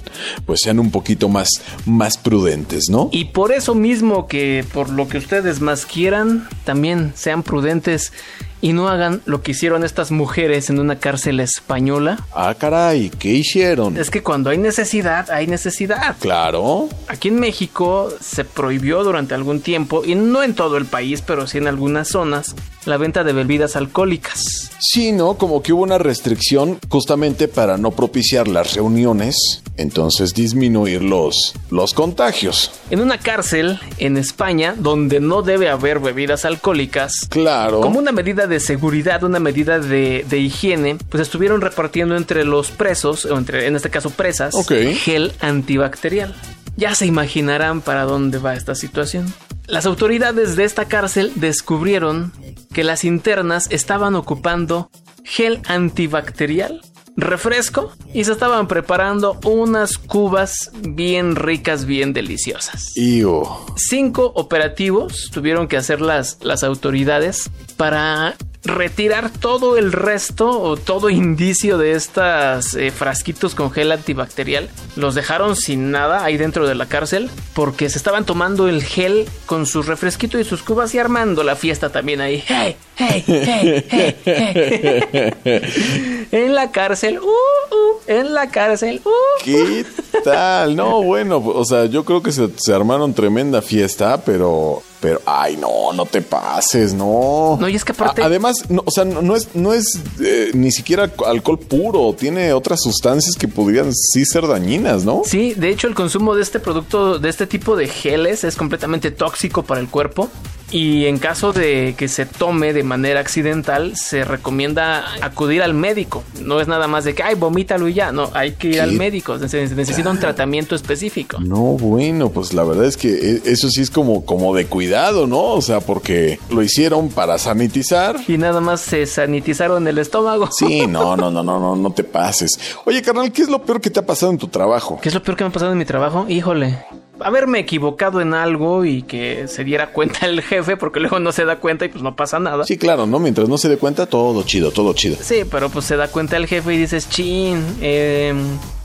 pues 0.45 0.61
sean 0.63 0.79
un 0.79 0.91
poquito 0.91 1.29
más, 1.29 1.49
más 1.85 2.17
prudentes, 2.17 2.85
¿no? 2.89 3.09
Y 3.11 3.25
por 3.25 3.51
eso 3.51 3.75
mismo 3.75 4.27
que 4.27 4.65
por 4.73 4.89
lo 4.89 5.07
que 5.07 5.17
ustedes 5.17 5.61
más 5.61 5.85
quieran, 5.85 6.47
también 6.63 7.13
sean 7.15 7.43
prudentes 7.43 8.11
y 8.61 8.73
no 8.73 8.89
hagan 8.89 9.21
lo 9.25 9.41
que 9.41 9.51
hicieron 9.51 9.83
estas 9.83 10.11
mujeres 10.11 10.69
en 10.69 10.79
una 10.79 10.97
cárcel 10.97 11.39
española. 11.39 12.19
Ah, 12.33 12.53
caray, 12.57 13.09
¿qué 13.09 13.29
hicieron? 13.29 13.97
Es 13.97 14.09
que 14.09 14.21
cuando 14.21 14.49
hay 14.49 14.57
necesidad, 14.57 15.29
hay 15.31 15.47
necesidad. 15.47 16.15
Claro. 16.19 16.89
Aquí 17.07 17.29
en 17.29 17.39
México 17.39 18.11
se 18.19 18.45
prohibió 18.45 19.03
durante 19.03 19.33
algún 19.33 19.61
tiempo, 19.61 20.03
y 20.05 20.15
no 20.15 20.43
en 20.43 20.55
todo 20.55 20.77
el 20.77 20.85
país, 20.85 21.21
pero 21.21 21.47
sí 21.47 21.57
en 21.57 21.67
algunas 21.67 22.09
zonas, 22.09 22.55
la 22.85 22.97
venta 22.97 23.23
de 23.23 23.33
bebidas 23.33 23.75
alcohólicas. 23.75 24.71
Sí, 24.79 25.11
¿no? 25.11 25.35
Como 25.35 25.61
que 25.61 25.73
hubo 25.73 25.83
una 25.83 25.97
restricción 25.97 26.79
justamente 26.89 27.47
para 27.47 27.77
no 27.77 27.91
propiciar 27.91 28.47
las 28.47 28.73
reuniones, 28.75 29.61
entonces 29.77 30.33
disminuir 30.33 31.01
los, 31.01 31.53
los 31.69 31.93
contagios. 31.93 32.71
En 32.89 33.01
una 33.01 33.17
cárcel 33.17 33.79
en 33.97 34.17
España, 34.17 34.75
donde 34.77 35.19
no 35.19 35.41
debe 35.41 35.69
haber 35.69 35.99
bebidas 35.99 36.45
alcohólicas, 36.45 37.27
Claro. 37.29 37.81
como 37.81 37.99
una 37.99 38.11
medida 38.11 38.47
de 38.47 38.59
seguridad, 38.59 39.23
una 39.23 39.39
medida 39.39 39.79
de, 39.79 40.25
de 40.29 40.39
higiene, 40.39 40.97
pues 41.09 41.21
estuvieron 41.21 41.61
repartiendo 41.61 42.15
entre 42.15 42.45
los 42.45 42.71
presos, 42.71 43.25
o 43.25 43.37
entre, 43.37 43.67
en 43.67 43.75
este 43.75 43.89
caso 43.89 44.09
presas, 44.09 44.55
gel 45.03 45.33
antibacterial. 45.41 46.33
Ya 46.77 46.95
se 46.95 47.05
imaginarán 47.05 47.81
para 47.81 48.03
dónde 48.03 48.37
va 48.37 48.53
esta 48.55 48.73
situación. 48.73 49.31
Las 49.67 49.85
autoridades 49.85 50.55
de 50.55 50.63
esta 50.63 50.85
cárcel 50.85 51.33
descubrieron 51.35 52.31
que 52.73 52.83
las 52.83 53.03
internas 53.03 53.67
estaban 53.71 54.15
ocupando 54.15 54.89
gel 55.23 55.61
antibacterial, 55.67 56.81
refresco 57.21 57.91
y 58.13 58.23
se 58.23 58.31
estaban 58.31 58.67
preparando 58.67 59.39
unas 59.45 59.97
cubas 59.97 60.71
bien 60.81 61.35
ricas, 61.35 61.85
bien 61.85 62.13
deliciosas. 62.13 62.95
Iu. 62.95 63.43
Cinco 63.75 64.31
operativos 64.35 65.29
tuvieron 65.31 65.67
que 65.67 65.77
hacer 65.77 66.01
las, 66.01 66.37
las 66.41 66.63
autoridades 66.63 67.49
para 67.77 68.35
retirar 68.63 69.31
todo 69.31 69.77
el 69.77 69.91
resto 69.91 70.49
o 70.49 70.75
todo 70.75 71.09
indicio 71.09 71.77
de 71.77 71.93
estas 71.93 72.75
eh, 72.75 72.91
frasquitos 72.91 73.55
con 73.55 73.71
gel 73.71 73.91
antibacterial. 73.91 74.69
Los 74.95 75.15
dejaron 75.15 75.55
sin 75.55 75.91
nada 75.91 76.23
ahí 76.23 76.37
dentro 76.37 76.67
de 76.67 76.75
la 76.75 76.87
cárcel 76.87 77.29
porque 77.53 77.89
se 77.89 77.97
estaban 77.97 78.25
tomando 78.25 78.67
el 78.67 78.83
gel 78.83 79.27
con 79.45 79.65
su 79.65 79.81
refresquito 79.81 80.39
y 80.39 80.43
sus 80.43 80.61
cubas 80.61 80.93
y 80.93 80.99
armando 80.99 81.43
la 81.43 81.55
fiesta 81.55 81.89
también 81.89 82.21
ahí. 82.21 82.43
¡Hey! 82.47 82.75
¡Hey! 82.99 83.23
¡Hey! 83.27 83.85
¡Hey! 83.89 85.33
hey. 85.43 86.27
en 86.31 86.53
la 86.53 86.69
cárcel. 86.71 87.19
¡Uh! 87.19 87.25
uh, 87.27 87.99
en 88.07 88.33
la 88.33 88.49
cárcel. 88.51 89.01
¡Uh! 89.05 89.43
¿Qué 89.45 89.85
tal? 90.23 90.75
No, 90.75 91.01
bueno, 91.03 91.37
o 91.37 91.63
sea, 91.63 91.85
yo 91.85 92.03
creo 92.03 92.21
que 92.21 92.33
se, 92.33 92.49
se 92.57 92.73
armaron 92.73 93.13
tremenda 93.13 93.61
fiesta, 93.61 94.21
pero, 94.25 94.83
pero, 94.99 95.21
ay, 95.25 95.55
no, 95.55 95.93
no 95.93 96.05
te 96.05 96.21
pases, 96.21 96.93
no. 96.93 97.57
No, 97.59 97.69
y 97.69 97.75
es 97.75 97.85
que 97.85 97.93
aparte- 97.93 98.21
A- 98.21 98.25
además, 98.25 98.69
no, 98.69 98.83
o 98.85 98.91
sea, 98.91 99.05
no, 99.05 99.21
no 99.21 99.35
es, 99.37 99.47
no 99.55 99.73
es 99.73 99.85
eh, 100.21 100.51
ni 100.53 100.71
siquiera 100.71 101.09
alcohol 101.25 101.57
puro, 101.59 102.13
tiene 102.19 102.51
otras 102.51 102.81
sustancias 102.81 103.35
que 103.37 103.47
podrían 103.47 103.93
sí 103.93 104.25
ser 104.25 104.45
dañinas, 104.45 105.05
¿no? 105.05 105.21
Sí, 105.25 105.53
de 105.53 105.69
hecho 105.69 105.87
el 105.87 105.95
consumo 105.95 106.35
de 106.35 106.41
este 106.41 106.59
producto, 106.59 107.17
de 107.17 107.29
este 107.29 107.47
tipo 107.47 107.77
de 107.77 107.87
geles 107.87 108.43
es 108.43 108.57
completamente 108.57 109.09
tóxico 109.11 109.63
para 109.63 109.79
el 109.79 109.87
cuerpo. 109.87 110.27
Y 110.71 111.05
en 111.05 111.17
caso 111.17 111.51
de 111.51 111.95
que 111.97 112.07
se 112.07 112.25
tome 112.25 112.73
de 112.73 112.83
manera 112.83 113.19
accidental, 113.19 113.95
se 113.97 114.23
recomienda 114.23 115.03
acudir 115.21 115.63
al 115.63 115.73
médico. 115.73 116.23
No 116.43 116.61
es 116.61 116.67
nada 116.67 116.87
más 116.87 117.03
de 117.05 117.15
que, 117.15 117.23
ay, 117.23 117.35
vomítalo 117.35 117.87
y 117.87 117.93
ya. 117.95 118.11
No, 118.11 118.29
hay 118.33 118.51
que 118.53 118.67
ir 118.67 118.73
¿Qué? 118.75 118.81
al 118.81 118.91
médico. 118.93 119.39
Se 119.39 119.49
se 119.49 119.75
necesita 119.75 120.11
un 120.11 120.19
tratamiento 120.19 120.75
específico. 120.75 121.39
No, 121.39 121.57
bueno, 121.77 122.29
pues 122.29 122.53
la 122.53 122.63
verdad 122.63 122.85
es 122.85 122.97
que 122.97 123.09
e- 123.09 123.41
eso 123.45 123.69
sí 123.69 123.81
es 123.81 123.89
como, 123.89 124.25
como 124.25 124.53
de 124.55 124.67
cuidado, 124.67 125.25
¿no? 125.27 125.41
O 125.53 125.61
sea, 125.61 125.79
porque 125.79 126.39
lo 126.51 126.61
hicieron 126.61 127.09
para 127.09 127.37
sanitizar. 127.37 128.17
Y 128.27 128.37
nada 128.37 128.61
más 128.61 128.81
se 128.81 129.05
sanitizaron 129.05 129.87
el 129.87 129.97
estómago. 129.97 130.49
Sí, 130.51 130.85
no, 130.87 131.17
no, 131.17 131.31
no, 131.31 131.41
no, 131.43 131.59
no, 131.59 131.75
no 131.75 131.91
te 131.91 132.03
pases. 132.03 132.59
Oye, 132.85 133.01
carnal, 133.01 133.31
¿qué 133.31 133.41
es 133.41 133.49
lo 133.49 133.63
peor 133.63 133.81
que 133.81 133.89
te 133.89 133.99
ha 133.99 134.05
pasado 134.05 134.31
en 134.31 134.37
tu 134.37 134.47
trabajo? 134.47 134.99
¿Qué 135.01 135.09
es 135.09 135.15
lo 135.15 135.23
peor 135.23 135.35
que 135.37 135.43
me 135.43 135.49
ha 135.49 135.53
pasado 135.53 135.71
en 135.71 135.77
mi 135.77 135.85
trabajo? 135.85 136.25
Híjole. 136.29 136.77
Haberme 137.21 137.59
equivocado 137.59 138.21
en 138.21 138.33
algo 138.33 138.85
y 138.85 139.03
que 139.03 139.47
se 139.47 139.63
diera 139.63 139.91
cuenta 139.91 140.25
el 140.25 140.41
jefe, 140.41 140.77
porque 140.77 140.99
luego 140.99 141.19
no 141.19 141.31
se 141.31 141.45
da 141.45 141.57
cuenta 141.57 141.85
y 141.85 141.89
pues 141.89 142.03
no 142.03 142.15
pasa 142.15 142.39
nada. 142.39 142.65
Sí, 142.65 142.77
claro, 142.77 143.05
¿no? 143.05 143.19
Mientras 143.19 143.49
no 143.49 143.57
se 143.57 143.69
dé 143.69 143.77
cuenta, 143.77 144.05
todo 144.05 144.43
chido, 144.43 144.71
todo 144.71 144.93
chido. 144.93 145.17
Sí, 145.21 145.43
pero 145.49 145.69
pues 145.69 145.85
se 145.85 145.95
da 145.95 146.07
cuenta 146.07 146.37
el 146.37 146.47
jefe 146.47 146.73
y 146.73 146.77
dices, 146.77 147.09
chin, 147.09 147.63
eh, 147.81 148.33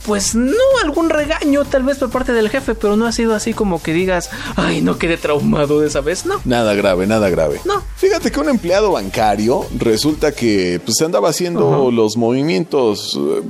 pues 0.07 0.35
no 0.35 0.53
algún 0.83 1.09
regaño 1.09 1.65
tal 1.65 1.83
vez 1.83 1.99
por 1.99 2.11
parte 2.11 2.33
del 2.33 2.51
jefe, 2.51 2.75
pero 2.75 2.97
no 2.97 3.07
ha 3.07 3.13
sido 3.13 3.35
así 3.35 3.55
como 3.55 3.83
que 3.83 3.93
digas, 3.93 4.31
ay, 4.57 4.83
no 4.83 4.99
quedé 4.99 5.17
traumado 5.17 5.81
de 5.81 5.89
esa 5.89 6.01
vez, 6.01 6.27
no. 6.27 6.41
Nada 6.45 6.75
grave, 6.75 7.07
nada 7.07 7.31
grave. 7.31 7.61
No. 7.65 7.83
Fíjate 7.97 8.31
que 8.31 8.41
un 8.41 8.49
empleado 8.49 8.93
bancario 8.93 9.67
resulta 9.79 10.33
que 10.33 10.81
pues 10.85 11.01
andaba 11.01 11.31
haciendo 11.31 11.91
los 11.91 12.17
movimientos 12.17 13.19
eh, 13.19 13.43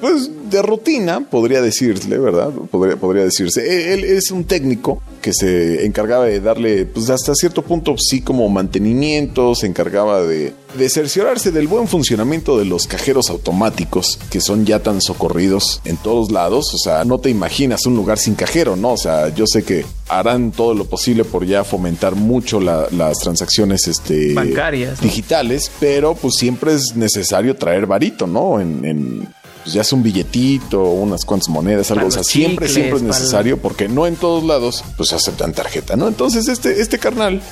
pues 0.00 0.30
de 0.50 0.62
rutina, 0.62 1.20
podría 1.20 1.60
decirle, 1.60 2.18
¿verdad? 2.18 2.50
Podría, 2.70 2.96
podría 2.96 3.24
decirse. 3.24 3.92
Él, 3.94 4.04
él 4.04 4.16
es 4.16 4.30
un 4.30 4.44
técnico 4.44 5.02
que 5.20 5.32
se 5.34 5.84
encargaba 5.84 6.24
de 6.26 6.40
darle, 6.40 6.86
pues 6.86 7.10
hasta 7.10 7.34
cierto 7.34 7.62
punto, 7.62 7.96
sí, 7.98 8.20
como 8.22 8.48
mantenimiento, 8.48 9.54
se 9.54 9.66
encargaba 9.66 10.22
de, 10.22 10.54
de 10.78 10.88
cerciorarse 10.88 11.50
del 11.50 11.66
buen 11.66 11.88
funcionamiento 11.88 12.58
de 12.58 12.64
los 12.64 12.86
cajeros 12.86 13.28
automáticos, 13.30 14.18
que 14.30 14.40
son 14.40 14.64
ya 14.64 14.78
tan 14.82 15.00
socorridos 15.02 15.80
en 15.84 15.96
todos 15.96 16.30
lados. 16.30 16.72
O 16.74 16.78
sea, 16.78 17.04
no 17.04 17.18
te 17.18 17.30
imaginas 17.30 17.84
un 17.86 17.96
lugar 17.96 18.18
sin 18.18 18.34
cajero, 18.34 18.76
¿no? 18.76 18.92
O 18.92 18.96
sea, 18.96 19.34
yo 19.34 19.46
sé 19.46 19.64
que 19.64 19.84
harán 20.08 20.52
todo 20.52 20.72
lo 20.74 20.84
posible 20.86 21.24
por 21.24 21.44
ya 21.44 21.64
fomentar 21.64 22.14
mucho 22.14 22.60
la- 22.60 22.86
las 22.92 23.18
transacciones 23.18 23.86
este, 23.88 24.32
Bancarias, 24.32 24.98
¿no? 25.00 25.02
digitales, 25.04 25.70
pero 25.80 26.14
pues 26.14 26.34
siempre 26.38 26.72
es 26.74 26.94
necesario 26.96 27.56
traer 27.56 27.84
varito, 27.86 28.26
¿no? 28.26 28.60
En, 28.60 28.84
en, 28.84 29.28
pues 29.68 29.74
ya 29.74 29.82
es 29.82 29.92
un 29.92 30.02
billetito, 30.02 30.82
unas 30.82 31.26
cuantas 31.26 31.50
monedas, 31.50 31.90
algo. 31.90 32.08
Para 32.08 32.08
O 32.08 32.10
sea, 32.10 32.24
siempre, 32.24 32.68
chicles, 32.68 32.72
siempre 32.72 32.96
es 32.96 33.02
necesario 33.02 33.58
porque 33.58 33.86
no 33.86 34.06
en 34.06 34.16
todos 34.16 34.42
lados 34.44 34.82
pues 34.96 35.12
aceptan 35.12 35.52
tarjeta, 35.52 35.94
¿no? 35.94 36.08
Entonces 36.08 36.48
este, 36.48 36.80
este 36.80 36.98
carnal, 36.98 37.42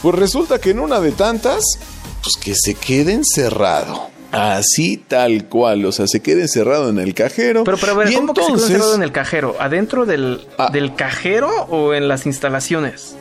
pues 0.00 0.14
resulta 0.14 0.60
que 0.60 0.70
en 0.70 0.78
una 0.78 1.00
de 1.00 1.10
tantas, 1.10 1.64
pues 2.22 2.36
que 2.36 2.54
se 2.54 2.74
quede 2.74 3.12
encerrado. 3.12 4.08
Así 4.30 4.98
tal 5.08 5.48
cual, 5.48 5.84
o 5.84 5.90
sea, 5.90 6.06
se 6.06 6.20
quede 6.20 6.42
encerrado 6.42 6.90
en 6.90 7.00
el 7.00 7.12
cajero. 7.12 7.64
Pero, 7.64 7.76
pero 7.76 7.92
a 7.92 7.96
ver, 7.96 8.14
¿cómo 8.14 8.34
que 8.34 8.40
se 8.42 8.46
entonces, 8.46 8.70
encerrado 8.70 8.94
en 8.94 9.02
el 9.02 9.10
cajero? 9.10 9.56
¿Adentro 9.58 10.06
del, 10.06 10.46
Ah. 10.56 10.70
del 10.72 10.94
cajero 10.94 11.48
o 11.70 11.92
en 11.92 12.06
las 12.06 12.24
instalaciones? 12.24 13.16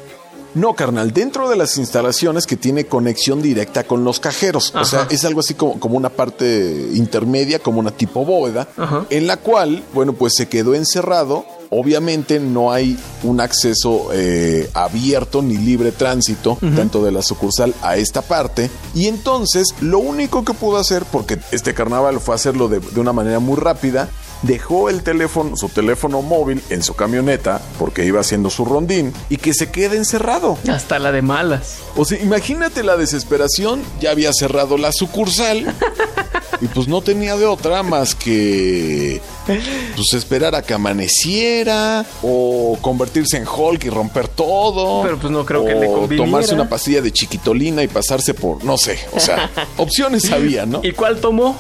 No, 0.55 0.73
carnal, 0.75 1.13
dentro 1.13 1.49
de 1.49 1.55
las 1.55 1.77
instalaciones 1.77 2.45
que 2.45 2.55
tiene 2.57 2.85
conexión 2.85 3.41
directa 3.41 3.83
con 3.85 4.03
los 4.03 4.19
cajeros. 4.19 4.73
O 4.75 4.85
sea, 4.85 5.07
es 5.09 5.25
algo 5.25 5.39
así 5.39 5.53
como, 5.55 5.79
como 5.79 5.97
una 5.97 6.09
parte 6.09 6.89
intermedia, 6.93 7.59
como 7.59 7.79
una 7.79 7.91
tipo 7.91 8.23
bóveda, 8.25 8.67
Ajá. 8.77 9.05
en 9.09 9.27
la 9.27 9.37
cual, 9.37 9.83
bueno, 9.93 10.13
pues 10.13 10.33
se 10.35 10.47
quedó 10.47 10.75
encerrado. 10.75 11.45
Obviamente 11.69 12.39
no 12.39 12.71
hay 12.71 12.99
un 13.23 13.41
acceso 13.41 14.09
eh, 14.13 14.69
abierto 14.75 15.41
ni 15.41 15.57
libre 15.57 15.91
tránsito, 15.91 16.57
tanto 16.75 17.03
de 17.03 17.11
la 17.11 17.23
sucursal 17.23 17.73
a 17.81 17.97
esta 17.97 18.21
parte. 18.21 18.69
Y 18.93 19.07
entonces 19.07 19.73
lo 19.81 19.97
único 19.97 20.45
que 20.45 20.53
pudo 20.53 20.77
hacer, 20.77 21.03
porque 21.11 21.39
este 21.51 21.73
carnaval 21.73 22.19
fue 22.19 22.35
hacerlo 22.35 22.67
de, 22.67 22.79
de 22.79 22.99
una 22.99 23.11
manera 23.11 23.39
muy 23.39 23.55
rápida, 23.55 24.07
dejó 24.43 24.89
el 24.89 25.03
teléfono, 25.03 25.57
su 25.57 25.69
teléfono 25.69 26.21
móvil 26.21 26.61
en 26.69 26.83
su 26.83 26.93
camioneta, 26.93 27.61
porque 27.79 28.05
iba 28.05 28.19
haciendo 28.19 28.49
su 28.49 28.65
rondín, 28.65 29.13
y 29.29 29.37
que 29.37 29.53
se 29.53 29.71
quede 29.71 29.97
encerrado. 29.97 30.57
Hasta 30.69 30.99
la 30.99 31.11
de 31.11 31.21
malas. 31.21 31.79
O 31.95 32.05
sea, 32.05 32.21
imagínate 32.21 32.83
la 32.83 32.97
desesperación, 32.97 33.81
ya 33.99 34.11
había 34.11 34.31
cerrado 34.33 34.77
la 34.77 34.91
sucursal 34.91 35.73
y 36.61 36.67
pues 36.67 36.87
no 36.87 37.01
tenía 37.01 37.35
de 37.35 37.45
otra 37.45 37.83
más 37.83 38.15
que 38.15 39.21
pues 39.45 40.13
esperar 40.13 40.55
a 40.55 40.61
que 40.61 40.73
amaneciera 40.73 42.05
o 42.21 42.77
convertirse 42.81 43.37
en 43.37 43.45
Hulk 43.47 43.85
y 43.85 43.89
romper 43.89 44.27
todo. 44.27 45.03
Pero, 45.03 45.17
pues, 45.19 45.31
no 45.31 45.45
creo 45.45 45.65
que 45.65 45.73
o 45.73 45.79
le 45.79 45.87
conviniera. 45.87 46.25
tomarse 46.25 46.53
una 46.53 46.69
pastilla 46.69 47.01
de 47.01 47.11
chiquitolina 47.11 47.83
y 47.83 47.87
pasarse 47.87 48.33
por, 48.33 48.63
no 48.63 48.77
sé, 48.77 48.99
o 49.13 49.19
sea, 49.19 49.49
opciones 49.77 50.31
había, 50.31 50.65
¿no? 50.65 50.81
¿Y 50.83 50.91
cuál 50.91 51.19
tomó? 51.19 51.57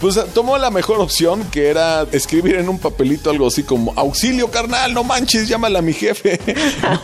Pues 0.00 0.18
tomó 0.34 0.58
la 0.58 0.70
mejor 0.70 1.00
opción 1.00 1.44
que 1.50 1.68
era 1.68 2.06
escribir 2.12 2.56
en 2.56 2.68
un 2.68 2.78
papelito 2.78 3.30
algo 3.30 3.46
así 3.46 3.62
como 3.62 3.92
auxilio 3.96 4.50
carnal, 4.50 4.94
no 4.94 5.04
manches, 5.04 5.48
llámala 5.48 5.80
a 5.80 5.82
mi 5.82 5.92
jefe. 5.92 6.40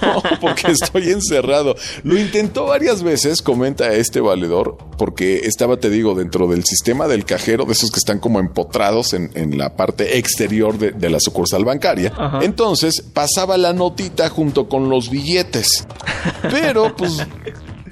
No, 0.00 0.23
porque 0.40 0.73
estoy 0.73 1.11
encerrado. 1.11 1.76
Lo 2.02 2.18
intentó 2.18 2.66
varias 2.66 3.02
veces, 3.02 3.42
comenta 3.42 3.92
este 3.94 4.20
valedor, 4.20 4.78
porque 4.97 5.40
estaba, 5.44 5.78
te 5.78 5.90
digo, 5.90 6.14
dentro 6.14 6.47
del 6.47 6.64
sistema 6.64 7.08
del 7.08 7.25
cajero, 7.25 7.64
de 7.64 7.73
esos 7.73 7.90
que 7.90 7.99
están 7.99 8.18
como 8.18 8.40
empotrados 8.40 9.12
en, 9.12 9.30
en 9.35 9.56
la 9.58 9.76
parte 9.76 10.18
exterior 10.19 10.77
de, 10.79 10.93
de 10.93 11.11
la 11.11 11.21
sucursal 11.21 11.65
bancaria. 11.65 12.13
Ajá. 12.17 12.41
Entonces 12.43 13.03
pasaba 13.13 13.57
la 13.57 13.73
notita 13.73 14.29
junto 14.29 14.69
con 14.69 14.89
los 14.89 15.11
billetes. 15.11 15.87
Pero 16.51 16.95
pues 16.97 17.23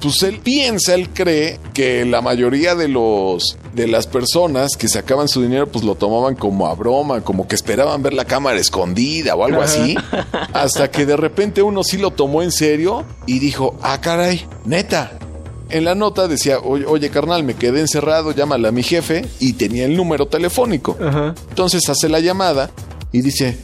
pues 0.01 0.23
él 0.23 0.41
piensa, 0.41 0.95
él 0.95 1.09
cree 1.11 1.59
que 1.73 2.05
la 2.05 2.21
mayoría 2.21 2.75
de 2.75 2.89
los 2.89 3.57
de 3.75 3.87
las 3.87 4.07
personas 4.07 4.77
que 4.77 4.89
sacaban 4.89 5.29
su 5.29 5.43
dinero 5.43 5.67
pues 5.67 5.85
lo 5.85 5.95
tomaban 5.95 6.35
como 6.35 6.67
a 6.67 6.75
broma, 6.75 7.23
como 7.23 7.47
que 7.47 7.55
esperaban 7.55 8.03
ver 8.03 8.15
la 8.15 8.25
cámara 8.25 8.59
escondida 8.59 9.35
o 9.35 9.45
algo 9.45 9.63
así, 9.63 9.97
hasta 10.53 10.91
que 10.91 11.07
de 11.07 11.17
repente 11.17 11.63
uno 11.63 11.83
sí 11.85 11.99
lo 11.99 12.11
tomó 12.11 12.43
en 12.43 12.53
serio 12.53 13.05
y 13.27 13.39
dijo, 13.39 13.77
"Ah, 13.83 14.01
caray, 14.01 14.47
neta." 14.65 15.19
En 15.69 15.85
la 15.85 15.95
nota 15.95 16.29
decía, 16.29 16.59
"Oye, 16.61 16.85
oye, 16.87 17.11
carnal, 17.11 17.43
me 17.43 17.55
quedé 17.55 17.81
encerrado, 17.81 18.33
llámale 18.33 18.69
a 18.69 18.73
mi 18.73 18.83
jefe" 18.83 19.25
y 19.41 19.55
tenía 19.55 19.85
el 19.85 19.97
número 19.97 20.27
telefónico. 20.27 20.97
Ajá. 21.01 21.35
Entonces 21.49 21.89
hace 21.89 22.09
la 22.09 22.21
llamada 22.21 22.71
y 23.13 23.23
dice, 23.23 23.57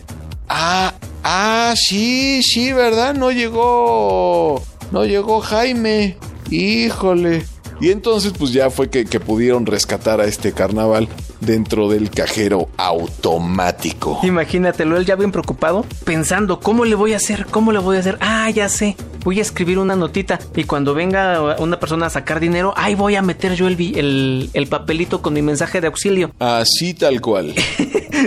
ah, 0.48 0.94
ah, 1.24 1.74
sí, 1.76 2.42
sí, 2.42 2.72
¿verdad? 2.72 3.14
No 3.14 3.30
llegó, 3.30 4.62
no 4.90 5.04
llegó 5.04 5.40
Jaime, 5.40 6.16
híjole. 6.50 7.44
Y 7.80 7.90
entonces 7.90 8.32
pues 8.38 8.52
ya 8.52 8.70
fue 8.70 8.90
que, 8.90 9.04
que 9.04 9.18
pudieron 9.18 9.66
rescatar 9.66 10.20
a 10.20 10.26
este 10.26 10.52
carnaval 10.52 11.08
dentro 11.44 11.88
del 11.88 12.10
cajero 12.10 12.68
automático. 12.76 14.20
Imagínatelo, 14.22 14.96
él 14.96 15.04
ya 15.04 15.16
bien 15.16 15.32
preocupado, 15.32 15.84
pensando, 16.04 16.60
¿cómo 16.60 16.84
le 16.84 16.94
voy 16.94 17.12
a 17.12 17.16
hacer? 17.16 17.46
¿Cómo 17.50 17.72
le 17.72 17.78
voy 17.78 17.96
a 17.96 18.00
hacer? 18.00 18.16
Ah, 18.20 18.48
ya 18.50 18.68
sé, 18.68 18.96
voy 19.24 19.38
a 19.38 19.42
escribir 19.42 19.78
una 19.78 19.96
notita 19.96 20.38
y 20.54 20.64
cuando 20.64 20.94
venga 20.94 21.56
una 21.58 21.78
persona 21.78 22.06
a 22.06 22.10
sacar 22.10 22.40
dinero, 22.40 22.72
ahí 22.76 22.94
voy 22.94 23.16
a 23.16 23.22
meter 23.22 23.54
yo 23.54 23.68
el, 23.68 23.80
el, 23.96 24.50
el 24.52 24.66
papelito 24.68 25.22
con 25.22 25.34
mi 25.34 25.42
mensaje 25.42 25.80
de 25.80 25.88
auxilio. 25.88 26.32
Así 26.38 26.94
tal 26.94 27.20
cual. 27.20 27.54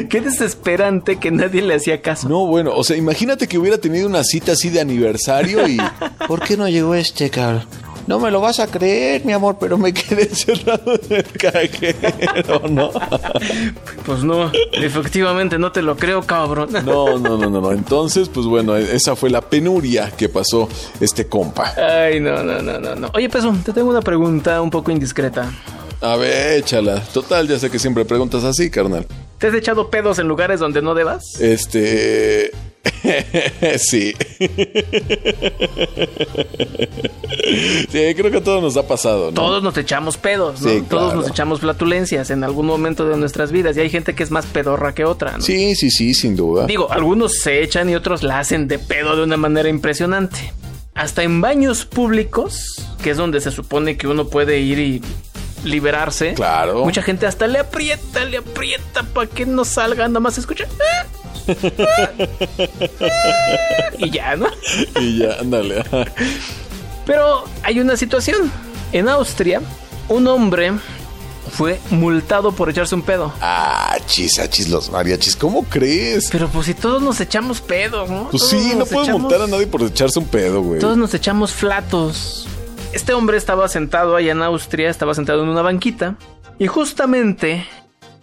Qué 0.10 0.20
desesperante 0.22 1.18
que 1.18 1.32
nadie 1.32 1.62
le 1.62 1.76
hacía 1.76 2.02
caso. 2.02 2.28
No, 2.28 2.46
bueno, 2.48 2.72
o 2.76 2.84
sea, 2.84 2.98
imagínate 2.98 3.48
que 3.48 3.58
hubiera 3.58 3.78
tenido 3.78 4.08
una 4.08 4.24
cita 4.24 4.52
así 4.54 4.70
de 4.70 4.82
aniversario 4.82 5.68
y... 5.68 5.78
¿Por 6.28 6.42
qué 6.42 6.58
no 6.58 6.68
llegó 6.68 6.96
este, 6.96 7.30
cabrón? 7.30 7.64
No 8.08 8.20
me 8.20 8.30
lo 8.30 8.40
vas 8.40 8.60
a 8.60 8.68
creer, 8.68 9.26
mi 9.26 9.34
amor, 9.34 9.58
pero 9.60 9.78
me 9.78 9.94
quedé 9.94 10.24
encerrado 10.24 10.94
en 11.10 11.16
el 11.18 11.32
cajero, 11.32 12.62
¿no? 12.70 12.92
Pues 14.06 14.24
no, 14.24 14.52
efectivamente 14.74 15.58
no 15.58 15.72
te 15.72 15.82
lo 15.82 15.98
creo, 15.98 16.22
cabrón. 16.22 16.70
No, 16.86 17.18
no, 17.18 17.38
no, 17.38 17.50
no, 17.50 17.62
no. 17.62 17.72
Entonces, 17.72 18.30
pues 18.30 18.46
bueno, 18.46 18.76
esa 18.76 19.16
fue 19.16 19.30
la 19.30 19.42
penuria 19.42 20.12
que 20.16 20.30
pasó 20.30 20.70
este 21.00 21.28
compa. 21.28 21.74
Ay, 21.78 22.20
no, 22.20 22.44
no, 22.44 22.62
no, 22.62 22.80
no, 22.80 22.96
no. 22.96 23.10
Oye, 23.14 23.30
Peso, 23.30 23.56
te 23.66 23.74
tengo 23.74 23.90
una 23.90 24.02
pregunta 24.02 24.62
un 24.62 24.70
poco 24.70 24.92
indiscreta. 24.92 25.52
A 26.02 26.16
ver, 26.18 26.60
échala. 26.60 27.02
Total, 27.02 27.48
ya 27.48 27.58
sé 27.58 27.72
que 27.72 27.80
siempre 27.80 28.06
preguntas 28.06 28.44
así, 28.44 28.70
carnal. 28.70 29.08
¿Te 29.40 29.48
has 29.48 29.54
echado 29.56 29.90
pedos 29.90 30.20
en 30.20 30.28
lugares 30.28 30.60
donde 30.60 30.82
no 30.82 30.94
debas? 30.94 31.40
Este... 31.40 32.52
sí. 33.78 34.14
sí, 37.90 38.14
creo 38.16 38.32
que 38.32 38.38
a 38.38 38.44
todos 38.44 38.62
nos 38.62 38.78
ha 38.78 38.88
pasado, 38.88 39.28
¿no? 39.28 39.34
Todos 39.34 39.64
nos 39.64 39.78
echamos 39.78 40.18
pedos, 40.18 40.62
¿no? 40.62 40.70
Sí, 40.70 40.84
Todos 40.90 41.06
claro. 41.12 41.22
nos 41.22 41.30
echamos 41.30 41.60
flatulencias 41.60 42.30
en 42.30 42.44
algún 42.44 42.66
momento 42.66 43.08
de 43.08 43.18
nuestras 43.18 43.52
vidas 43.52 43.78
y 43.78 43.82
hay 43.82 43.90
gente 43.90 44.16
que 44.16 44.24
es 44.24 44.32
más 44.32 44.46
pedorra 44.46 44.94
que 44.94 45.06
otra, 45.06 45.34
¿no? 45.38 45.42
Sí, 45.42 45.76
sí, 45.76 45.90
sí, 45.92 46.14
sin 46.14 46.36
duda. 46.36 46.66
Digo, 46.66 46.92
algunos 46.92 47.40
se 47.40 47.62
echan 47.62 47.90
y 47.90 47.96
otros 47.96 48.24
la 48.24 48.40
hacen 48.40 48.68
de 48.68 48.80
pedo 48.80 49.16
de 49.16 49.24
una 49.24 49.38
manera 49.38 49.70
impresionante. 49.70 50.54
Hasta 50.94 51.24
en 51.24 51.42
baños 51.42 51.86
públicos, 51.86 52.82
que 53.04 53.10
es 53.12 53.18
donde 53.18 53.42
se 53.42 53.52
supone 53.52 53.98
que 53.98 54.08
uno 54.08 54.28
puede 54.28 54.60
ir 54.60 54.80
y 54.80 55.02
liberarse. 55.66 56.34
Claro. 56.36 56.86
Mucha 56.86 57.02
gente 57.02 57.26
hasta 57.26 57.48
le 57.48 57.60
aprieta, 57.60 58.24
le 58.26 58.38
aprieta 58.38 59.04
para 59.04 59.28
que 59.30 59.46
no 59.46 59.66
salga, 59.66 60.08
nada 60.08 60.20
más 60.22 60.38
escucha. 60.38 60.66
"Ah, 60.70 60.84
ah, 61.02 61.06
ah", 61.06 61.15
y 63.98 64.10
ya, 64.12 64.36
¿no? 64.36 64.48
Y 65.00 65.20
ya, 65.20 65.38
ándale. 65.40 65.84
Pero 67.06 67.44
hay 67.64 67.80
una 67.80 67.98
situación. 67.98 68.52
En 68.92 69.10
Austria, 69.10 69.62
un 70.08 70.28
hombre 70.28 70.74
fue 71.52 71.80
multado 71.90 72.52
por 72.54 72.70
echarse 72.70 72.96
un 72.96 73.02
pedo. 73.02 73.34
ah, 73.42 73.98
chis, 74.06 74.40
ah, 74.40 74.50
chis, 74.50 74.70
los 74.70 74.90
mariachis. 74.90 75.36
¿Cómo 75.36 75.64
crees? 75.64 76.30
Pero 76.32 76.48
pues 76.50 76.66
si 76.68 76.74
todos 76.74 77.02
nos 77.02 77.20
echamos 77.22 77.62
pedos, 77.62 78.10
¿no? 78.10 78.30
Pues 78.30 78.44
Todos 78.50 78.64
sí, 78.64 78.74
no 78.76 78.86
puedes 78.86 79.10
echamos- 79.10 79.22
multar 79.22 79.42
a 79.42 79.48
nadie 79.48 79.68
por 79.68 79.82
echarse 79.84 80.20
un 80.20 80.28
pedo, 80.28 80.62
güey. 80.62 80.80
Todos 80.80 80.98
nos 80.98 81.14
echamos 81.14 81.52
flatos. 81.54 82.48
Este 82.94 83.14
hombre 83.14 83.38
estaba 83.38 83.68
sentado 83.68 84.16
allá 84.16 84.32
en 84.32 84.42
Austria, 84.42 84.90
estaba 84.90 85.14
sentado 85.14 85.44
en 85.44 85.50
una 85.50 85.62
banquita 85.62 86.16
y 86.58 86.68
justamente 86.68 87.66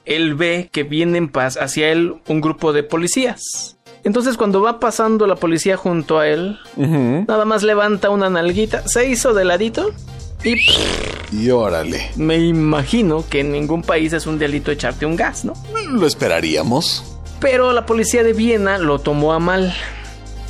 él 0.04 0.34
ve 0.34 0.68
que 0.72 0.82
vienen 0.82 1.30
hacia 1.34 1.90
él 1.90 2.14
un 2.28 2.40
grupo 2.40 2.72
de 2.72 2.82
policías. 2.82 3.76
Entonces 4.04 4.36
cuando 4.36 4.60
va 4.60 4.80
pasando 4.80 5.26
la 5.26 5.36
policía 5.36 5.76
junto 5.76 6.18
a 6.18 6.26
él, 6.28 6.58
nada 6.76 7.44
más 7.44 7.62
levanta 7.62 8.10
una 8.10 8.28
nalguita, 8.30 8.86
se 8.88 9.08
hizo 9.08 9.32
de 9.32 9.44
ladito 9.44 9.92
y 10.44 10.56
Y 11.30 11.50
órale. 11.50 12.10
me 12.16 12.38
imagino 12.38 13.24
que 13.28 13.40
en 13.40 13.52
ningún 13.52 13.82
país 13.82 14.12
es 14.12 14.26
un 14.26 14.38
delito 14.38 14.72
echarte 14.72 15.06
un 15.06 15.14
gas, 15.16 15.44
¿no? 15.44 15.52
Lo 15.92 16.06
esperaríamos. 16.06 17.04
Pero 17.40 17.72
la 17.72 17.86
policía 17.86 18.22
de 18.24 18.32
Viena 18.32 18.78
lo 18.78 18.98
tomó 18.98 19.32
a 19.32 19.38
mal. 19.38 19.72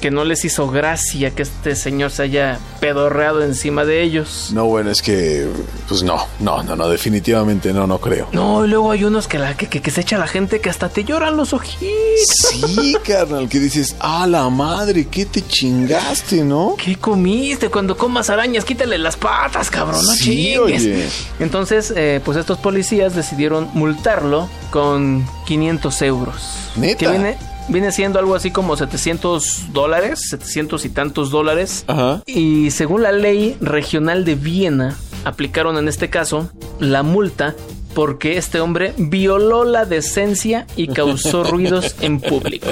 Que 0.02 0.10
no 0.10 0.24
les 0.24 0.44
hizo 0.44 0.68
gracia 0.68 1.30
que 1.30 1.42
este 1.42 1.76
señor 1.76 2.10
se 2.10 2.24
haya 2.24 2.58
pedorreado 2.80 3.42
encima 3.44 3.84
de 3.84 4.02
ellos. 4.02 4.50
No, 4.52 4.66
bueno, 4.66 4.90
es 4.90 5.00
que, 5.00 5.46
pues 5.88 6.02
no, 6.02 6.26
no, 6.40 6.62
no, 6.64 6.74
no, 6.74 6.88
definitivamente 6.88 7.72
no, 7.72 7.86
no 7.86 7.98
creo. 7.98 8.26
No, 8.32 8.64
y 8.64 8.68
luego 8.68 8.90
hay 8.90 9.04
unos 9.04 9.28
que, 9.28 9.38
la, 9.38 9.56
que, 9.56 9.68
que- 9.68 9.80
que 9.80 9.90
se 9.92 10.00
echa 10.00 10.18
la 10.18 10.26
gente 10.26 10.60
que 10.60 10.68
hasta 10.68 10.88
te 10.88 11.04
lloran 11.04 11.36
los 11.36 11.52
ojitos. 11.52 11.86
Sí, 12.26 12.96
carnal, 13.06 13.48
que 13.48 13.60
dices, 13.60 13.94
ah, 14.00 14.26
la 14.26 14.50
madre, 14.50 15.06
¿qué 15.06 15.24
te 15.24 15.40
chingaste, 15.46 16.42
no? 16.42 16.74
¿Qué 16.76 16.96
comiste? 16.96 17.68
Cuando 17.68 17.96
comas 17.96 18.28
arañas, 18.28 18.64
quítale 18.64 18.98
las 18.98 19.16
patas, 19.16 19.70
cabrón, 19.70 20.04
no 20.04 20.12
Sí, 20.14 20.54
chingues. 20.54 20.82
oye. 20.82 21.08
Entonces, 21.38 21.92
eh, 21.96 22.20
pues 22.24 22.36
estos 22.36 22.58
policías 22.58 23.14
decidieron 23.14 23.70
multarlo 23.74 24.48
con 24.72 25.24
500 25.46 26.02
euros. 26.02 26.42
¿Neta? 26.74 26.98
Que 26.98 27.08
viene, 27.08 27.36
viene 27.68 27.92
siendo 27.92 28.18
algo 28.18 28.34
así 28.34 28.50
como 28.50 28.76
700 28.76 29.72
dólares, 29.72 30.28
700 30.30 30.84
y 30.84 30.88
tantos 30.90 31.30
dólares. 31.30 31.84
Ajá. 31.86 32.22
Y 32.26 32.70
según 32.70 33.02
la 33.02 33.12
ley 33.12 33.56
regional 33.60 34.24
de 34.24 34.34
Viena, 34.34 34.96
aplicaron 35.24 35.78
en 35.78 35.88
este 35.88 36.10
caso 36.10 36.50
la 36.78 37.02
multa 37.02 37.54
porque 37.94 38.36
este 38.36 38.60
hombre 38.60 38.92
violó 38.96 39.64
la 39.64 39.84
decencia 39.84 40.66
y 40.76 40.88
causó 40.88 41.44
ruidos 41.50 41.94
en 42.00 42.20
público. 42.20 42.68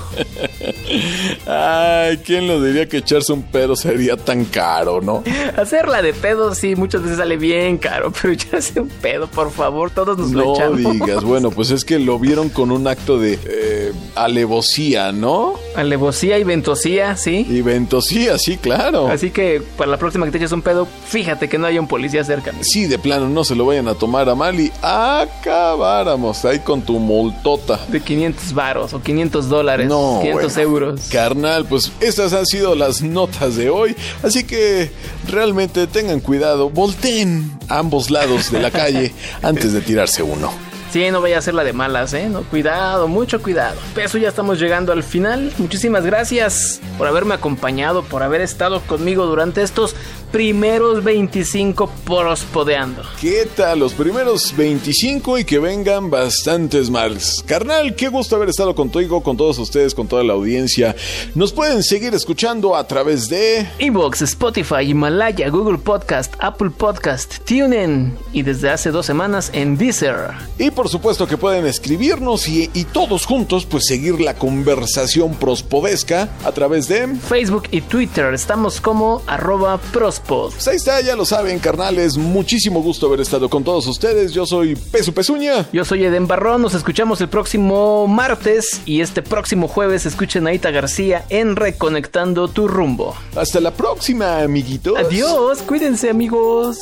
Ay, 1.46 2.18
¿quién 2.18 2.46
lo 2.46 2.62
diría 2.62 2.88
que 2.88 2.98
echarse 2.98 3.32
un 3.32 3.42
pedo 3.42 3.76
sería 3.76 4.16
tan 4.16 4.44
caro, 4.44 5.00
no? 5.00 5.22
Hacerla 5.56 6.02
de 6.02 6.12
pedo 6.12 6.54
sí 6.54 6.76
muchas 6.76 7.02
veces 7.02 7.18
sale 7.18 7.36
bien 7.36 7.78
caro, 7.78 8.12
pero 8.22 8.32
echarse 8.34 8.80
un 8.80 8.88
pedo, 8.88 9.26
por 9.28 9.50
favor, 9.50 9.90
todos 9.90 10.18
nos 10.18 10.30
lo 10.32 10.44
No 10.44 10.54
echamos. 10.54 10.92
digas, 10.92 11.24
bueno, 11.24 11.50
pues 11.50 11.70
es 11.70 11.84
que 11.84 11.98
lo 11.98 12.18
vieron 12.18 12.48
con 12.48 12.70
un 12.70 12.86
acto 12.86 13.18
de 13.18 13.38
eh, 13.44 13.92
alevosía, 14.14 15.12
¿no? 15.12 15.54
Alevosía 15.76 16.38
y 16.38 16.44
ventosía, 16.44 17.16
sí. 17.16 17.46
Y 17.48 17.60
ventosía, 17.62 18.38
sí, 18.38 18.56
claro. 18.56 19.08
Así 19.08 19.30
que 19.30 19.62
para 19.76 19.90
la 19.90 19.96
próxima 19.98 20.26
que 20.26 20.32
te 20.32 20.38
eches 20.38 20.52
un 20.52 20.62
pedo, 20.62 20.86
fíjate 21.06 21.48
que 21.48 21.58
no 21.58 21.66
haya 21.66 21.80
un 21.80 21.86
policía 21.88 22.24
cerca. 22.24 22.52
Sí, 22.60 22.86
de 22.86 22.98
plano, 22.98 23.28
no 23.28 23.44
se 23.44 23.54
lo 23.54 23.64
vayan 23.66 23.86
a 23.88 23.94
tomar 23.94 24.28
a 24.28 24.34
mal 24.34 24.58
y 24.58 24.72
acabáramos 24.82 26.44
ahí 26.44 26.58
con 26.60 26.82
tu 26.82 26.98
multota. 26.98 27.78
De 27.88 28.00
500 28.00 28.52
varos 28.54 28.92
o 28.94 29.02
500 29.02 29.48
dólares, 29.48 29.88
No, 29.88 30.18
500 30.22 30.54
bueno. 30.54 30.60
euros. 30.70 31.00
Carnal, 31.10 31.64
pues 31.66 31.92
estas 32.00 32.32
han 32.32 32.46
sido 32.46 32.74
las 32.74 33.02
notas 33.02 33.56
de 33.56 33.70
hoy. 33.70 33.94
Así 34.22 34.44
que 34.44 34.90
realmente 35.28 35.86
tengan 35.86 36.20
cuidado, 36.20 36.70
volteen 36.70 37.50
a 37.68 37.78
ambos 37.78 38.10
lados 38.10 38.50
de 38.50 38.60
la 38.60 38.70
calle 38.70 39.12
antes 39.42 39.72
de 39.72 39.80
tirarse 39.80 40.22
uno. 40.22 40.50
Sí, 40.90 41.08
no 41.12 41.20
vaya 41.20 41.38
a 41.38 41.42
ser 41.42 41.54
la 41.54 41.62
de 41.62 41.72
malas, 41.72 42.12
¿eh? 42.14 42.28
No, 42.28 42.42
cuidado, 42.42 43.06
mucho 43.06 43.40
cuidado. 43.40 43.76
Eso 43.96 44.18
ya 44.18 44.28
estamos 44.28 44.58
llegando 44.58 44.92
al 44.92 45.04
final. 45.04 45.52
Muchísimas 45.58 46.04
gracias 46.04 46.80
por 46.98 47.06
haberme 47.06 47.34
acompañado, 47.34 48.02
por 48.02 48.24
haber 48.24 48.40
estado 48.40 48.80
conmigo 48.80 49.26
durante 49.26 49.62
estos 49.62 49.94
primeros 50.30 51.02
25 51.02 51.90
prospodeando. 52.04 53.02
¿Qué 53.20 53.48
tal? 53.56 53.80
Los 53.80 53.94
primeros 53.94 54.56
25 54.56 55.38
y 55.38 55.44
que 55.44 55.58
vengan 55.58 56.10
bastantes 56.10 56.88
más. 56.90 57.42
Carnal, 57.46 57.96
qué 57.96 58.08
gusto 58.08 58.36
haber 58.36 58.48
estado 58.48 58.74
contigo, 58.74 59.22
con 59.22 59.36
todos 59.36 59.58
ustedes, 59.58 59.94
con 59.94 60.06
toda 60.06 60.22
la 60.22 60.34
audiencia. 60.34 60.94
Nos 61.34 61.52
pueden 61.52 61.82
seguir 61.82 62.14
escuchando 62.14 62.76
a 62.76 62.86
través 62.86 63.28
de... 63.28 63.66
Evox, 63.78 64.22
Spotify, 64.22 64.82
Himalaya, 64.82 65.48
Google 65.50 65.78
Podcast, 65.78 66.34
Apple 66.38 66.70
Podcast, 66.70 67.38
TuneIn 67.44 68.16
y 68.32 68.42
desde 68.42 68.70
hace 68.70 68.90
dos 68.90 69.06
semanas 69.06 69.50
en 69.52 69.76
Deezer. 69.76 70.32
Y 70.58 70.70
por 70.70 70.88
supuesto 70.88 71.26
que 71.26 71.36
pueden 71.36 71.66
escribirnos 71.66 72.48
y, 72.48 72.70
y 72.72 72.84
todos 72.84 73.26
juntos 73.26 73.66
pues 73.66 73.84
seguir 73.86 74.20
la 74.20 74.34
conversación 74.34 75.34
prospodesca 75.34 76.28
a 76.44 76.52
través 76.52 76.86
de... 76.86 77.08
Facebook 77.16 77.64
y 77.72 77.80
Twitter 77.80 78.32
estamos 78.34 78.80
como 78.80 79.22
arroba 79.26 79.78
prospodeando. 79.78 80.19
Prospod. 80.20 80.52
Pues 80.52 80.68
ahí 80.68 80.76
está, 80.76 81.00
ya 81.00 81.16
lo 81.16 81.24
saben, 81.24 81.58
carnales. 81.58 82.16
Muchísimo 82.16 82.82
gusto 82.82 83.06
haber 83.06 83.20
estado 83.20 83.48
con 83.48 83.64
todos 83.64 83.86
ustedes. 83.86 84.32
Yo 84.32 84.46
soy 84.46 84.76
Peso 84.76 85.12
Pezuña. 85.12 85.66
Yo 85.72 85.84
soy 85.84 86.04
Eden 86.04 86.26
Barrón, 86.26 86.62
nos 86.62 86.74
escuchamos 86.74 87.20
el 87.20 87.28
próximo 87.28 88.06
martes 88.06 88.80
y 88.86 89.00
este 89.00 89.22
próximo 89.22 89.68
jueves 89.68 90.06
escuchen 90.06 90.46
a 90.46 90.52
Ita 90.52 90.70
García 90.70 91.24
en 91.28 91.56
Reconectando 91.56 92.48
tu 92.48 92.68
rumbo. 92.68 93.14
Hasta 93.36 93.60
la 93.60 93.72
próxima, 93.72 94.40
amiguitos. 94.40 94.96
Adiós, 94.98 95.62
cuídense 95.62 96.10
amigos. 96.10 96.78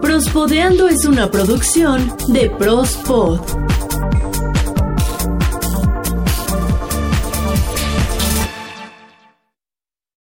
Prospodeando 0.00 0.88
es 0.88 1.04
una 1.06 1.30
producción 1.30 2.14
de 2.28 2.50
Prospod. 2.50 3.63